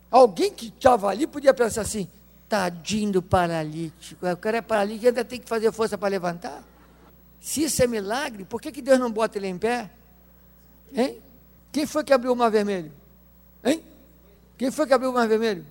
[0.10, 2.08] Alguém que estava ali podia pensar assim:
[2.48, 6.64] tadinho do paralítico, o cara é paralítico e ainda tem que fazer força para levantar.
[7.40, 9.90] Se isso é milagre, por que, que Deus não bota ele em pé?
[10.94, 11.20] Hein?
[11.72, 12.92] Quem foi que abriu o mar vermelho?
[13.64, 13.82] Hein?
[14.62, 15.66] Quem foi que abriu o mar vermelho?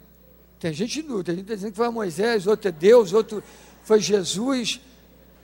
[0.58, 3.40] Tem gente dúvida, tem gente tá dizendo que foi Moisés, outro é Deus, outro
[3.84, 4.80] foi Jesus.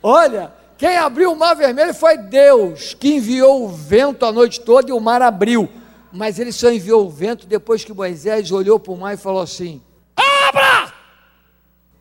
[0.03, 4.89] Olha, quem abriu o mar vermelho foi Deus, que enviou o vento a noite toda
[4.89, 5.69] e o mar abriu
[6.11, 9.41] mas ele só enviou o vento depois que Moisés olhou para o mar e falou
[9.41, 9.81] assim:
[10.13, 10.93] Abra!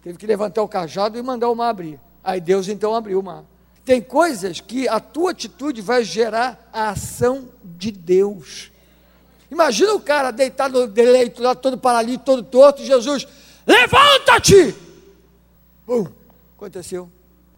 [0.02, 2.00] Teve que levantar o cajado e mandar o mar abrir.
[2.24, 3.44] Aí Deus então abriu o mar.
[3.84, 8.72] Tem coisas que a tua atitude vai gerar a ação de Deus.
[9.56, 13.26] Imagina o cara deitado no leito, lá todo paralítico, todo torto, Jesus,
[13.66, 14.76] levanta-te!
[15.86, 16.06] Bum,
[16.54, 17.10] aconteceu.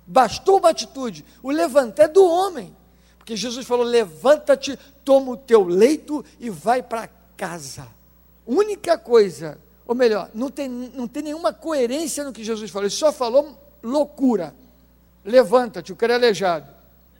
[0.07, 1.24] Bastou uma atitude.
[1.42, 2.72] O levantar é do homem.
[3.18, 7.88] Porque Jesus falou: levanta-te, toma o teu leito e vai para casa.
[8.46, 12.94] Única coisa, ou melhor, não tem, não tem nenhuma coerência no que Jesus falou, ele
[12.94, 14.55] só falou loucura.
[15.24, 16.72] Levanta-te, o cara é aleijado,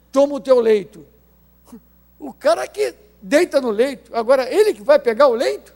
[0.09, 1.05] toma o teu leito.
[2.17, 5.73] O cara que deita no leito, agora ele que vai pegar o leito,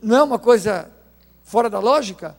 [0.00, 0.90] não é uma coisa
[1.42, 2.36] fora da lógica?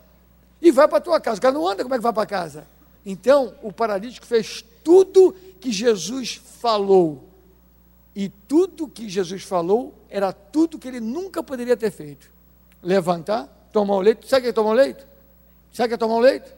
[0.61, 1.37] E vai para a tua casa.
[1.37, 2.67] O cara não anda, como é que vai para casa?
[3.05, 7.23] Então, o paralítico fez tudo que Jesus falou.
[8.15, 12.31] E tudo que Jesus falou era tudo que ele nunca poderia ter feito.
[12.81, 14.27] Levantar, tomar o leito.
[14.27, 15.05] Sabe que é tomar o leito?
[15.71, 16.51] Sabe que é tomar o leito?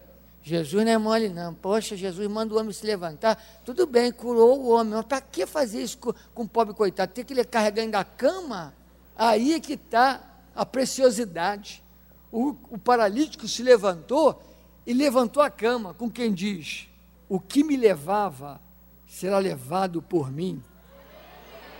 [0.48, 1.54] Jesus não é mole, não.
[1.54, 3.36] Poxa, Jesus manda o homem se levantar.
[3.66, 4.94] Tudo bem, curou o homem.
[4.94, 7.12] Mas para que fazer isso com, com o pobre coitado?
[7.12, 8.74] Ter que ele carregar ainda a cama?
[9.18, 10.24] Aí é que está
[10.56, 11.84] a preciosidade.
[12.32, 14.42] O, o paralítico se levantou
[14.86, 16.88] e levantou a cama, com quem diz:
[17.28, 18.62] O que me levava
[19.06, 20.64] será levado por mim.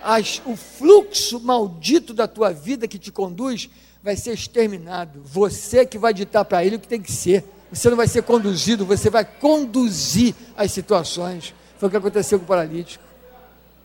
[0.02, 3.70] As, o fluxo maldito da tua vida que te conduz
[4.02, 5.22] vai ser exterminado.
[5.24, 7.56] Você que vai ditar para ele o que tem que ser.
[7.70, 11.54] Você não vai ser conduzido, você vai conduzir as situações.
[11.78, 13.04] Foi o que aconteceu com o paralítico.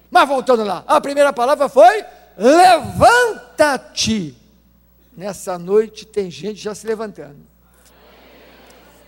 [0.09, 2.05] Mas voltando lá, a primeira palavra foi:
[2.37, 4.37] levanta-te.
[5.15, 7.37] Nessa noite tem gente já se levantando.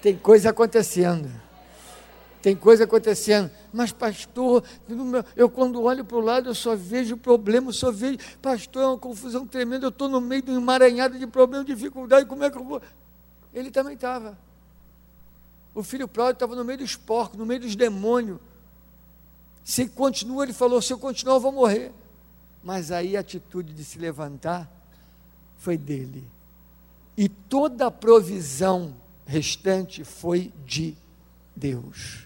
[0.01, 1.31] Tem coisa acontecendo.
[2.45, 3.49] Tem coisa acontecendo.
[3.73, 4.63] Mas, pastor,
[5.35, 8.85] eu quando olho para o lado, eu só vejo problema, eu só vejo, pastor, é
[8.85, 12.51] uma confusão tremenda, eu estou no meio de um emaranhado de problemas, dificuldade, como é
[12.51, 12.79] que eu vou?
[13.51, 14.37] Ele também estava.
[15.75, 18.39] O filho pródigo estava no meio dos porcos, no meio dos demônios.
[19.61, 21.91] Se continua, ele falou: se eu continuar, eu vou morrer.
[22.63, 24.71] Mas aí a atitude de se levantar
[25.57, 26.25] foi dele.
[27.17, 28.95] E toda a provisão
[29.25, 30.95] restante foi de
[31.53, 32.25] Deus.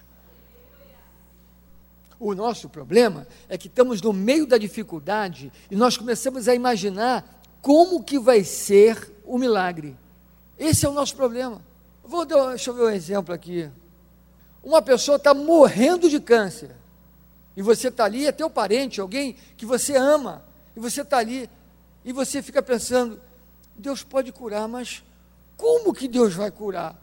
[2.18, 7.42] O nosso problema é que estamos no meio da dificuldade e nós começamos a imaginar
[7.62, 9.96] como que vai ser o milagre.
[10.58, 11.62] Esse é o nosso problema.
[12.10, 13.70] Vou dar, deixa eu ver um exemplo aqui.
[14.64, 16.74] Uma pessoa está morrendo de câncer.
[17.56, 20.44] E você está ali, é teu parente, alguém que você ama.
[20.74, 21.48] E você está ali.
[22.04, 23.20] E você fica pensando,
[23.76, 25.04] Deus pode curar, mas
[25.56, 27.00] como que Deus vai curar?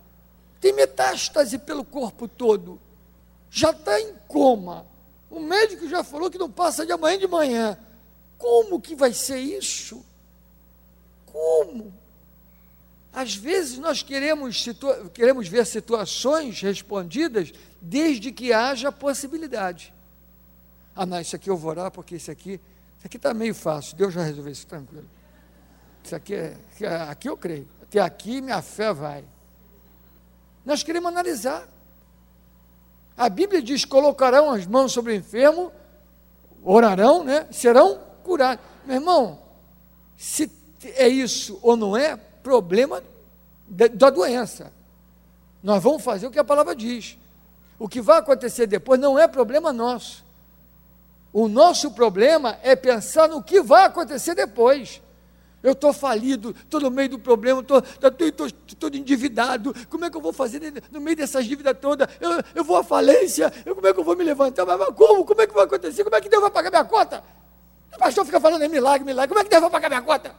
[0.60, 2.78] Tem metástase pelo corpo todo.
[3.50, 4.86] Já está em coma.
[5.32, 7.78] O médico já falou que não passa de amanhã de manhã.
[8.38, 10.04] Como que vai ser isso?
[11.26, 11.94] Como?
[13.18, 14.64] Às vezes nós queremos,
[15.12, 17.52] queremos ver situações respondidas
[17.82, 19.92] desde que haja possibilidade.
[20.96, 22.62] Ah, não, isso aqui eu vou orar porque isso aqui,
[22.96, 25.10] isso aqui está meio fácil, Deus já resolveu isso, tranquilo.
[26.04, 26.56] Isso aqui, é,
[27.10, 29.26] aqui eu creio, até aqui minha fé vai.
[30.64, 31.68] Nós queremos analisar.
[33.18, 35.72] A Bíblia diz: colocarão as mãos sobre o enfermo,
[36.64, 37.48] orarão, né?
[37.52, 38.64] Serão curados.
[38.86, 39.40] Meu irmão,
[40.16, 40.52] se
[40.84, 43.04] é isso ou não é, problema
[43.68, 44.72] da doença.
[45.62, 47.18] Nós vamos fazer o que a palavra diz.
[47.78, 50.26] O que vai acontecer depois não é problema nosso.
[51.34, 55.02] O nosso problema é pensar no que vai acontecer depois.
[55.62, 57.82] Eu estou falido, estou no meio do problema, estou
[58.80, 59.76] todo endividado.
[59.90, 62.08] Como é que eu vou fazer no meio dessas dívidas todas?
[62.22, 64.66] Eu, eu vou à falência, eu, como é que eu vou me levantar?
[64.66, 65.26] Mas, mas, como?
[65.26, 66.02] Como é que vai acontecer?
[66.02, 67.22] Como é que Deus vai pagar minha conta?
[67.94, 69.28] O pastor fica falando em milagre, milagre.
[69.28, 70.34] Como é que Deus vai pagar minha conta?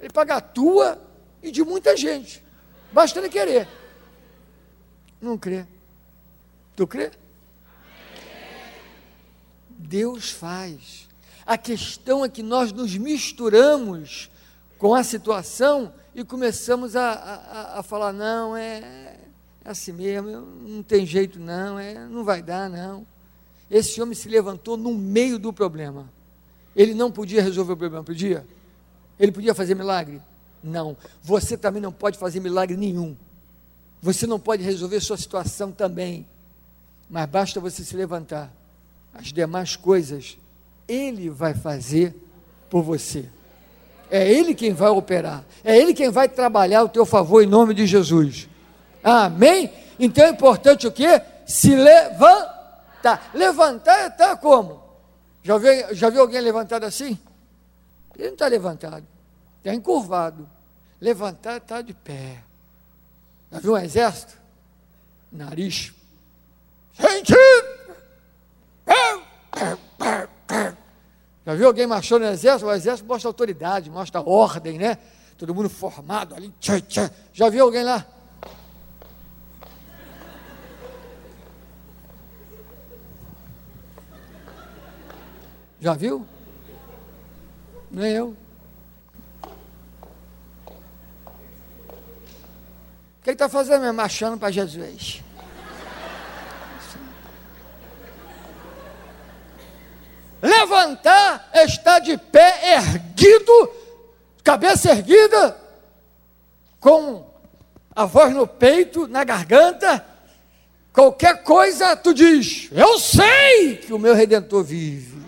[0.00, 1.11] Ele paga a tua
[1.42, 2.42] e de muita gente.
[2.92, 3.66] Basta ele querer.
[5.20, 5.66] Não crê.
[6.76, 7.10] Tu crê?
[9.68, 11.08] Deus faz.
[11.44, 14.30] A questão é que nós nos misturamos
[14.78, 18.78] com a situação e começamos a, a, a falar: não, é,
[19.64, 23.06] é assim mesmo, não tem jeito, não, é, não vai dar, não.
[23.70, 26.10] Esse homem se levantou no meio do problema.
[26.74, 28.46] Ele não podia resolver o problema, podia?
[29.18, 30.20] Ele podia fazer milagre?
[30.62, 30.96] Não.
[31.22, 33.16] Você também não pode fazer milagre nenhum.
[34.00, 36.26] Você não pode resolver sua situação também.
[37.08, 38.52] Mas basta você se levantar.
[39.14, 40.38] As demais coisas,
[40.88, 42.14] Ele vai fazer
[42.70, 43.26] por você.
[44.10, 45.44] É Ele quem vai operar.
[45.64, 48.48] É Ele quem vai trabalhar o teu favor em nome de Jesus.
[49.02, 49.70] Amém?
[49.98, 51.20] Então é importante o quê?
[51.46, 53.30] Se levantar.
[53.34, 54.82] Levantar é estar como?
[55.42, 57.18] Já viu, já viu alguém levantado assim?
[58.16, 59.04] Ele não está levantado,
[59.62, 60.48] está encurvado.
[61.00, 62.42] Levantar está de pé.
[63.50, 64.36] Já viu um exército?
[65.30, 65.92] Nariz.
[66.92, 67.34] Gente!
[71.44, 72.66] Já viu alguém marchando no exército?
[72.66, 74.98] O exército mostra autoridade, mostra ordem, né?
[75.38, 76.52] Todo mundo formado ali.
[77.32, 78.06] Já viu alguém lá?
[85.80, 86.24] Já viu?
[87.90, 88.36] Nem eu.
[93.22, 93.94] Que ele está fazendo mesmo?
[93.94, 95.22] Marchando para Jesus.
[100.42, 103.70] Levantar, está de pé erguido,
[104.42, 105.56] cabeça erguida,
[106.80, 107.24] com
[107.94, 110.04] a voz no peito, na garganta,
[110.92, 115.22] qualquer coisa tu diz: Eu sei que o meu redentor vive.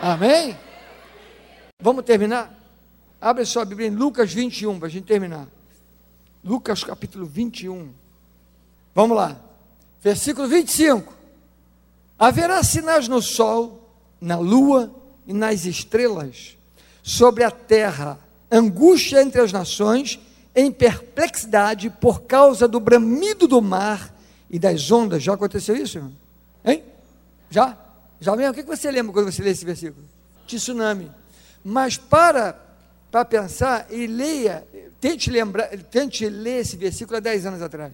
[0.00, 0.58] Amém?
[1.80, 2.52] Vamos terminar?
[3.20, 5.46] Abre sua Bíblia em Lucas 21 para a gente terminar.
[6.44, 7.92] Lucas capítulo 21.
[8.94, 9.40] Vamos lá.
[10.02, 11.14] Versículo 25.
[12.18, 13.88] Haverá sinais no sol,
[14.20, 14.92] na lua
[15.26, 16.56] e nas estrelas,
[17.02, 18.18] sobre a terra,
[18.50, 20.18] angústia entre as nações,
[20.54, 24.12] em perplexidade por causa do bramido do mar
[24.50, 25.22] e das ondas.
[25.22, 26.12] Já aconteceu isso, irmão?
[26.64, 26.82] Hein?
[27.50, 27.78] Já?
[28.20, 28.52] Já mesmo?
[28.52, 30.04] O que você lembra quando você lê esse versículo?
[30.46, 31.10] Tsunami.
[31.64, 32.60] Mas para
[33.12, 34.66] para pensar e leia,
[34.98, 37.92] tente lembrar, tente ler esse versículo há 10 anos atrás.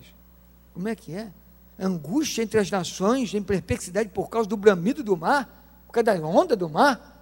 [0.73, 1.33] Como é que é?
[1.77, 6.27] Angústia entre as nações, em perplexidade por causa do bramido do mar, por causa da
[6.27, 7.21] onda do mar.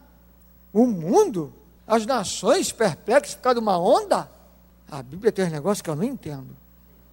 [0.75, 1.53] O mundo,
[1.87, 4.29] As nações perplexas por causa de uma onda?
[4.91, 6.49] A Bíblia tem um negócio que eu não entendo.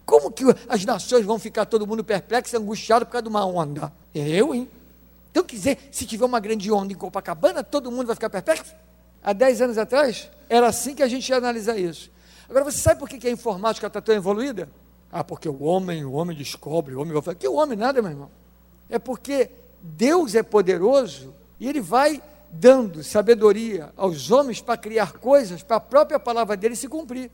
[0.03, 3.93] Como que as nações vão ficar todo mundo perplexo, angustiado por causa de uma onda?
[4.13, 4.67] Eu, hein?
[5.31, 8.75] Então, quer dizer, se tiver uma grande onda em Copacabana, todo mundo vai ficar perplexo?
[9.23, 12.11] Há 10 anos atrás, era assim que a gente ia analisar isso.
[12.49, 14.69] Agora, você sabe por que a informática está tão evoluída?
[15.11, 17.35] Ah, porque o homem, o homem descobre, o homem vai falar.
[17.35, 18.31] Que o homem nada, meu irmão.
[18.89, 19.49] É porque
[19.81, 22.21] Deus é poderoso e Ele vai
[22.51, 27.31] dando sabedoria aos homens para criar coisas para a própria palavra dele se cumprir.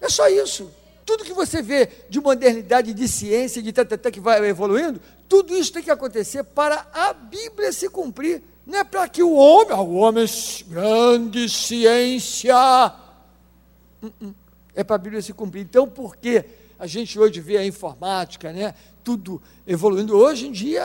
[0.00, 0.70] É só isso.
[1.06, 5.72] Tudo que você vê de modernidade, de ciência, de tatatá que vai evoluindo, tudo isso
[5.72, 8.42] tem que acontecer para a Bíblia se cumprir.
[8.68, 10.26] Não é para que o homem, ah, o homem,
[10.68, 12.54] grande ciência,
[14.02, 14.34] hum, hum.
[14.74, 15.62] é para a Bíblia se cumprir.
[15.62, 16.44] Então, por que
[16.78, 18.74] a gente hoje vê a informática, né?
[19.02, 20.14] Tudo evoluindo.
[20.14, 20.84] Hoje em dia,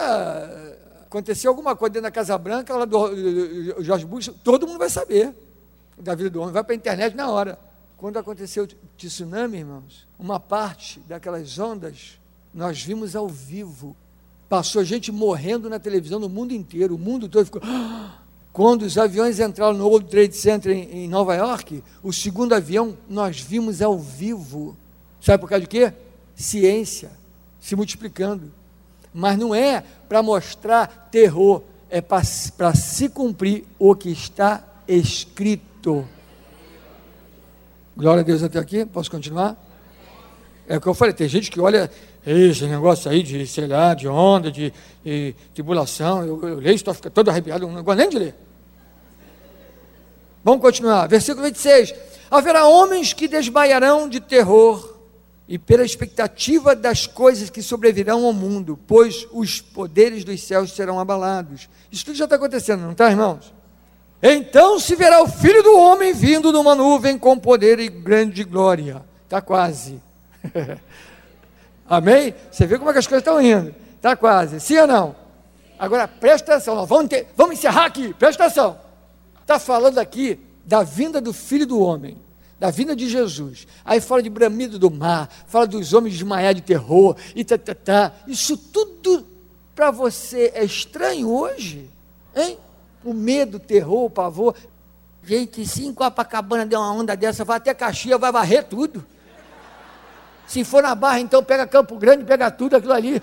[1.05, 5.35] aconteceu alguma coisa dentro da Casa Branca, lá do Jorge Bush, todo mundo vai saber
[5.97, 7.59] da vida do homem, vai para a internet na hora.
[7.97, 8.67] Quando aconteceu o
[8.97, 12.17] tsunami, irmãos, uma parte daquelas ondas
[12.53, 13.93] nós vimos ao vivo.
[14.53, 17.59] Passou gente morrendo na televisão no mundo inteiro, o mundo todo ficou.
[18.53, 22.95] Quando os aviões entraram no World Trade Center em, em Nova York, o segundo avião
[23.09, 24.77] nós vimos ao vivo.
[25.19, 25.91] Sabe por causa de quê?
[26.35, 27.09] Ciência
[27.59, 28.51] se multiplicando.
[29.11, 32.23] Mas não é para mostrar terror, é para
[32.75, 36.07] se cumprir o que está escrito.
[37.97, 38.85] Glória a Deus até aqui.
[38.85, 39.57] Posso continuar?
[40.67, 41.89] É o que eu falei, tem gente que olha
[42.25, 46.25] esse negócio aí de, sei lá, de onda, de, de tribulação.
[46.25, 48.35] Eu, eu leio, estou ficando todo arrepiado, não gosto nem de ler.
[50.43, 51.07] Vamos continuar.
[51.07, 51.93] Versículo 26.
[52.29, 54.93] Haverá homens que desmaiarão de terror
[55.47, 60.99] e pela expectativa das coisas que sobrevirão ao mundo, pois os poderes dos céus serão
[60.99, 61.69] abalados.
[61.91, 63.53] Isso tudo já está acontecendo, não está, irmãos?
[64.21, 69.03] Então se verá o filho do homem vindo numa nuvem com poder e grande glória.
[69.25, 70.01] Está quase.
[71.87, 72.33] Amém?
[72.51, 73.73] Você vê como é que as coisas estão indo.
[73.95, 74.59] Está quase.
[74.59, 75.15] Sim ou não?
[75.77, 76.85] Agora presta atenção.
[76.85, 78.13] Vamos, ter, vamos encerrar aqui.
[78.13, 78.77] Presta atenção.
[79.41, 82.17] Está falando aqui da vinda do filho do homem
[82.59, 83.67] da vinda de Jesus.
[83.83, 87.75] Aí fala de bramido do mar, fala dos homens desmaiar de terror, e tá, tá,
[87.75, 88.13] tá.
[88.25, 89.27] Isso tudo
[89.75, 91.89] para você é estranho hoje?
[92.33, 92.57] Hein?
[93.03, 94.55] o medo, o terror, o pavor.
[95.23, 99.05] Gente, se em Copacabana der uma onda dessa, vai até Caxias, vai varrer tudo.
[100.47, 103.21] Se for na Barra, então pega Campo Grande, pega tudo aquilo ali.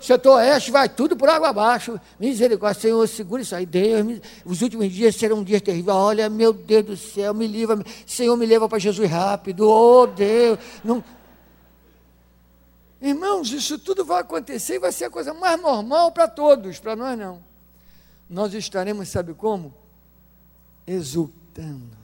[0.00, 1.98] Setor Oeste, vai tudo por água abaixo.
[2.20, 3.66] Misericórdia, Senhor, segura isso aí.
[3.66, 5.96] Deus, os últimos dias serão dias terríveis.
[5.96, 7.82] Olha, meu Deus do céu, me livra.
[8.06, 9.68] Senhor, me leva para Jesus rápido.
[9.68, 10.58] Oh, Deus.
[10.84, 11.02] Não...
[13.00, 16.96] Irmãos, isso tudo vai acontecer e vai ser a coisa mais normal para todos, para
[16.96, 17.46] nós não
[18.28, 19.72] nós estaremos, sabe como?
[20.86, 21.96] Exultando,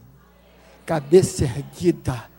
[0.86, 2.30] cabeça erguida,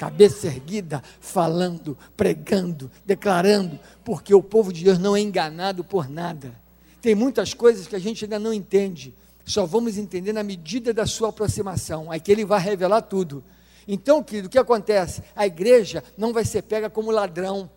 [0.00, 6.58] cabeça erguida, falando, pregando, declarando, porque o povo de Deus não é enganado por nada.
[7.02, 11.04] Tem muitas coisas que a gente ainda não entende, só vamos entender na medida da
[11.04, 13.44] sua aproximação, aí que ele vai revelar tudo.
[13.86, 15.22] Então, querido, o que acontece?
[15.36, 17.68] A igreja não vai ser pega como ladrão,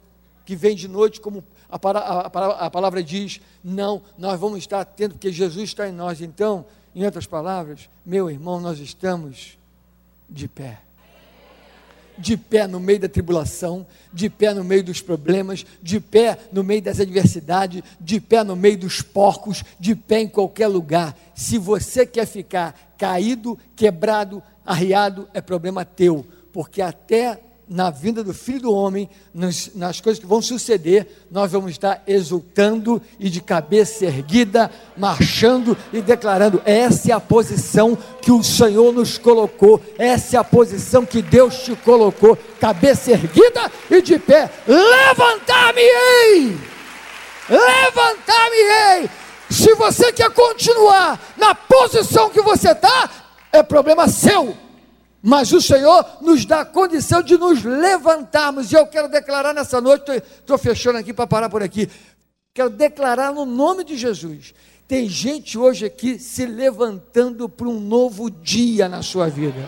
[0.45, 5.15] que vem de noite como a, a, a, palavra diz: não, nós vamos estar tendo,
[5.15, 6.21] porque Jesus está em nós.
[6.21, 6.65] Então,
[6.95, 9.57] em outras palavras, meu irmão, nós estamos
[10.29, 10.79] de pé.
[12.17, 16.63] De pé no meio da tribulação, de pé no meio dos problemas, de pé no
[16.63, 21.17] meio das adversidades, de pé no meio dos porcos, de pé em qualquer lugar.
[21.33, 28.33] Se você quer ficar caído, quebrado, arriado, é problema teu, porque até na vinda do
[28.33, 33.41] Filho do Homem, nas, nas, coisas que vão suceder, nós vamos estar exultando e de
[33.41, 40.37] cabeça erguida, marchando e declarando: essa é a posição que o Senhor nos colocou, essa
[40.37, 44.49] é a posição que Deus te colocou, cabeça erguida e de pé.
[44.67, 46.57] Levantar-me-ei!
[47.49, 49.09] Levantar-me-ei!
[49.49, 53.09] Se você quer continuar na posição que você está,
[53.51, 54.62] é problema seu
[55.25, 58.69] mas o Senhor nos dá a condição de nos levantarmos.
[58.69, 61.89] E eu quero declarar nessa noite, estou fechando aqui para parar por aqui.
[62.53, 64.53] Quero declarar no nome de Jesus.
[64.85, 69.65] Tem gente hoje aqui se levantando para um novo dia na sua vida.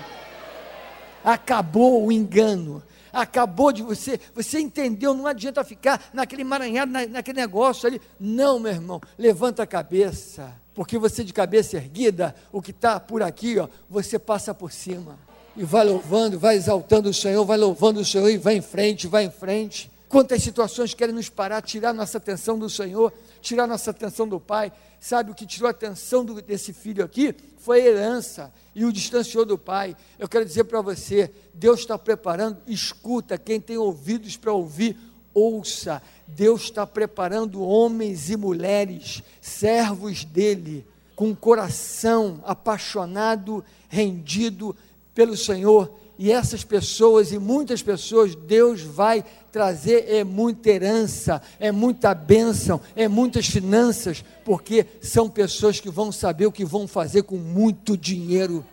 [1.23, 2.83] Acabou o engano.
[3.13, 8.01] Acabou de você, você entendeu, não adianta ficar naquele emaranhado, na, naquele negócio ali.
[8.19, 13.23] Não, meu irmão, levanta a cabeça, porque você de cabeça erguida, o que está por
[13.23, 15.17] aqui, ó, você passa por cima
[15.55, 19.07] e vai louvando, vai exaltando o Senhor, vai louvando o Senhor e vai em frente,
[19.07, 19.89] vai em frente.
[20.07, 24.71] Quantas situações querem nos parar, tirar nossa atenção do Senhor, tirar nossa atenção do Pai.
[24.99, 27.35] Sabe o que tirou a atenção do, desse filho aqui?
[27.57, 29.95] Foi a herança e o distanciou do Pai.
[30.19, 34.97] Eu quero dizer para você: Deus está preparando, escuta, quem tem ouvidos para ouvir,
[35.33, 36.01] ouça.
[36.27, 40.85] Deus está preparando homens e mulheres, servos dele,
[41.15, 44.75] com coração apaixonado, rendido
[45.15, 51.71] pelo Senhor e essas pessoas e muitas pessoas, Deus vai trazer é muita herança, é
[51.71, 57.23] muita bênção, é muitas finanças, porque são pessoas que vão saber o que vão fazer
[57.23, 58.65] com muito dinheiro.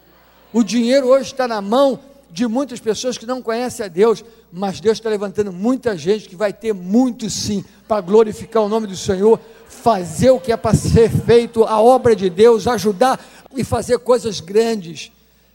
[0.53, 1.99] O dinheiro hoje está na mão
[2.31, 6.37] de muitas pessoas que não conhecem a Deus, mas Deus está levantando muita gente que
[6.37, 10.77] vai ter muito sim para glorificar o nome do Senhor, fazer o que é para
[10.77, 13.23] ser feito, a obra de Deus, ajudar
[13.55, 15.11] e fazer coisas grandes.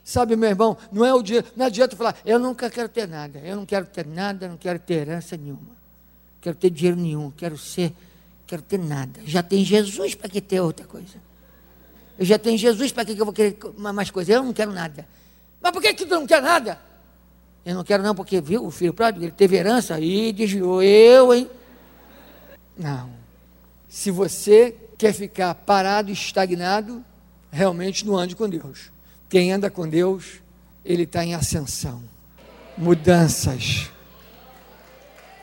[0.08, 3.40] Sabe, meu irmão, não é o dia, não adianta falar, eu nunca quero ter nada,
[3.40, 5.76] eu não quero ter nada, não quero ter herança nenhuma,
[6.40, 7.92] quero ter dinheiro nenhum, quero ser,
[8.46, 9.20] quero ter nada.
[9.26, 11.18] Já tem Jesus para que ter outra coisa.
[12.18, 14.32] Eu já tenho Jesus, para que eu vou querer mais coisa?
[14.32, 15.06] Eu não quero nada.
[15.60, 16.80] Mas por que, que tu não quer nada?
[17.62, 20.82] Eu não quero não, porque viu o filho pródigo, ele teve herança e desviou.
[20.82, 21.50] Eu, hein?
[22.78, 23.10] Não.
[23.90, 27.04] Se você quer ficar parado, estagnado,
[27.52, 28.90] realmente não ande com Deus.
[29.28, 30.40] Quem anda com Deus,
[30.84, 32.02] ele está em ascensão,
[32.76, 33.90] mudanças,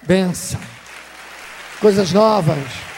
[0.01, 0.59] bênção,
[1.79, 2.94] coisas novas.